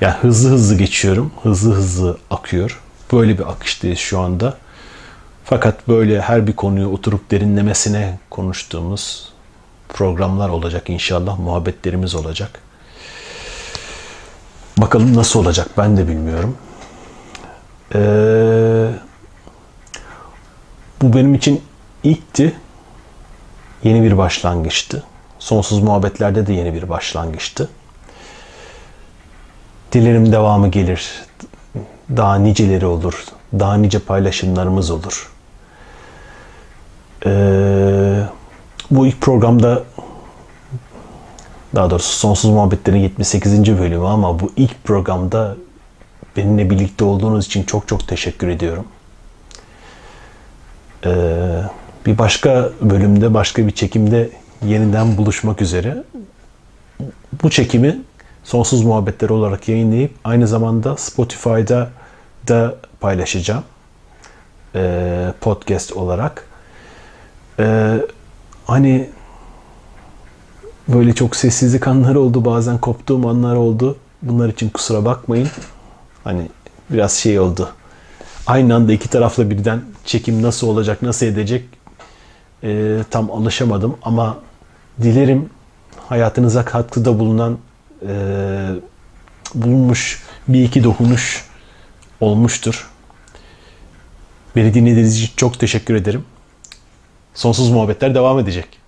yani 0.00 0.14
hızlı 0.14 0.50
hızlı 0.50 0.78
geçiyorum. 0.78 1.32
Hızlı 1.42 1.74
hızlı 1.74 2.18
akıyor. 2.30 2.80
Böyle 3.12 3.38
bir 3.38 3.50
akıştayız 3.50 3.98
şu 3.98 4.20
anda. 4.20 4.58
Fakat 5.44 5.88
böyle 5.88 6.20
her 6.20 6.46
bir 6.46 6.56
konuyu 6.56 6.88
oturup 6.88 7.30
derinlemesine 7.30 8.18
konuştuğumuz 8.30 9.32
programlar 9.88 10.48
olacak 10.48 10.90
inşallah. 10.90 11.38
Muhabbetlerimiz 11.38 12.14
olacak. 12.14 12.67
Bakalım 14.78 15.16
nasıl 15.16 15.40
olacak 15.40 15.68
ben 15.78 15.96
de 15.96 16.08
bilmiyorum. 16.08 16.56
Ee, 17.94 17.98
bu 21.02 21.16
benim 21.16 21.34
için 21.34 21.62
ilkti. 22.04 22.54
Yeni 23.84 24.02
bir 24.02 24.18
başlangıçtı. 24.18 25.04
Sonsuz 25.38 25.82
muhabbetlerde 25.82 26.46
de 26.46 26.52
yeni 26.52 26.74
bir 26.74 26.88
başlangıçtı. 26.88 27.70
Dilerim 29.92 30.32
devamı 30.32 30.68
gelir. 30.68 31.12
Daha 32.16 32.36
niceleri 32.36 32.86
olur. 32.86 33.24
Daha 33.52 33.74
nice 33.74 33.98
paylaşımlarımız 33.98 34.90
olur. 34.90 35.32
Ee, 37.26 38.22
bu 38.90 39.06
ilk 39.06 39.20
programda 39.20 39.82
daha 41.74 41.90
doğrusu 41.90 42.12
Sonsuz 42.12 42.50
Muhabbetlerin 42.50 42.98
78. 42.98 43.78
bölümü 43.78 44.06
ama 44.06 44.40
bu 44.40 44.52
ilk 44.56 44.84
programda 44.84 45.56
benimle 46.36 46.70
birlikte 46.70 47.04
olduğunuz 47.04 47.46
için 47.46 47.62
çok 47.62 47.88
çok 47.88 48.08
teşekkür 48.08 48.48
ediyorum. 48.48 48.84
Ee, 51.06 51.62
bir 52.06 52.18
başka 52.18 52.70
bölümde, 52.80 53.34
başka 53.34 53.66
bir 53.66 53.72
çekimde 53.72 54.30
yeniden 54.64 55.16
buluşmak 55.16 55.62
üzere. 55.62 56.04
Bu 57.42 57.50
çekimi 57.50 58.00
Sonsuz 58.44 58.84
Muhabbetler 58.84 59.28
olarak 59.28 59.68
yayınlayıp 59.68 60.14
aynı 60.24 60.46
zamanda 60.46 60.96
Spotify'da 60.96 61.90
da 62.48 62.74
paylaşacağım. 63.00 63.64
Ee, 64.74 65.32
podcast 65.40 65.92
olarak. 65.92 66.44
Ee, 67.60 67.94
hani 68.66 69.10
böyle 70.88 71.14
çok 71.14 71.36
sessizlik 71.36 71.88
anları 71.88 72.20
oldu. 72.20 72.44
Bazen 72.44 72.78
koptuğum 72.78 73.28
anlar 73.28 73.56
oldu. 73.56 73.96
Bunlar 74.22 74.48
için 74.48 74.68
kusura 74.68 75.04
bakmayın. 75.04 75.48
Hani 76.24 76.48
biraz 76.90 77.12
şey 77.12 77.40
oldu. 77.40 77.70
Aynı 78.46 78.74
anda 78.74 78.92
iki 78.92 79.08
tarafla 79.08 79.50
birden 79.50 79.82
çekim 80.04 80.42
nasıl 80.42 80.68
olacak, 80.68 81.02
nasıl 81.02 81.26
edecek 81.26 81.64
e, 82.62 82.98
tam 83.10 83.30
alışamadım. 83.30 83.96
Ama 84.02 84.38
dilerim 85.02 85.50
hayatınıza 86.08 86.64
katkıda 86.64 87.18
bulunan 87.18 87.58
e, 88.08 88.12
bulunmuş 89.54 90.22
bir 90.48 90.64
iki 90.64 90.84
dokunuş 90.84 91.44
olmuştur. 92.20 92.90
Beni 94.56 94.74
dinlediğiniz 94.74 95.20
için 95.20 95.32
çok 95.36 95.60
teşekkür 95.60 95.94
ederim. 95.94 96.24
Sonsuz 97.34 97.70
muhabbetler 97.70 98.14
devam 98.14 98.38
edecek. 98.38 98.87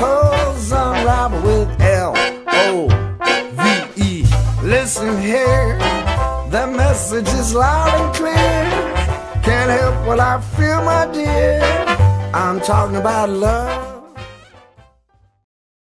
unravel 0.00 1.42
with 1.42 1.80
L 1.80 2.14
O 2.46 2.88
V 3.52 4.02
E. 4.02 4.24
Listen 4.62 5.20
here, 5.20 5.78
the 6.50 6.66
message 6.66 7.28
is 7.28 7.54
loud 7.54 8.00
and 8.00 8.14
clear. 8.14 9.42
Can't 9.42 9.70
help 9.70 10.06
what 10.06 10.20
I 10.20 10.40
feel, 10.56 10.82
my 10.84 11.06
dear. 11.12 11.60
I'm 12.34 12.60
talking 12.60 12.96
about 12.96 13.30
love. 13.30 13.87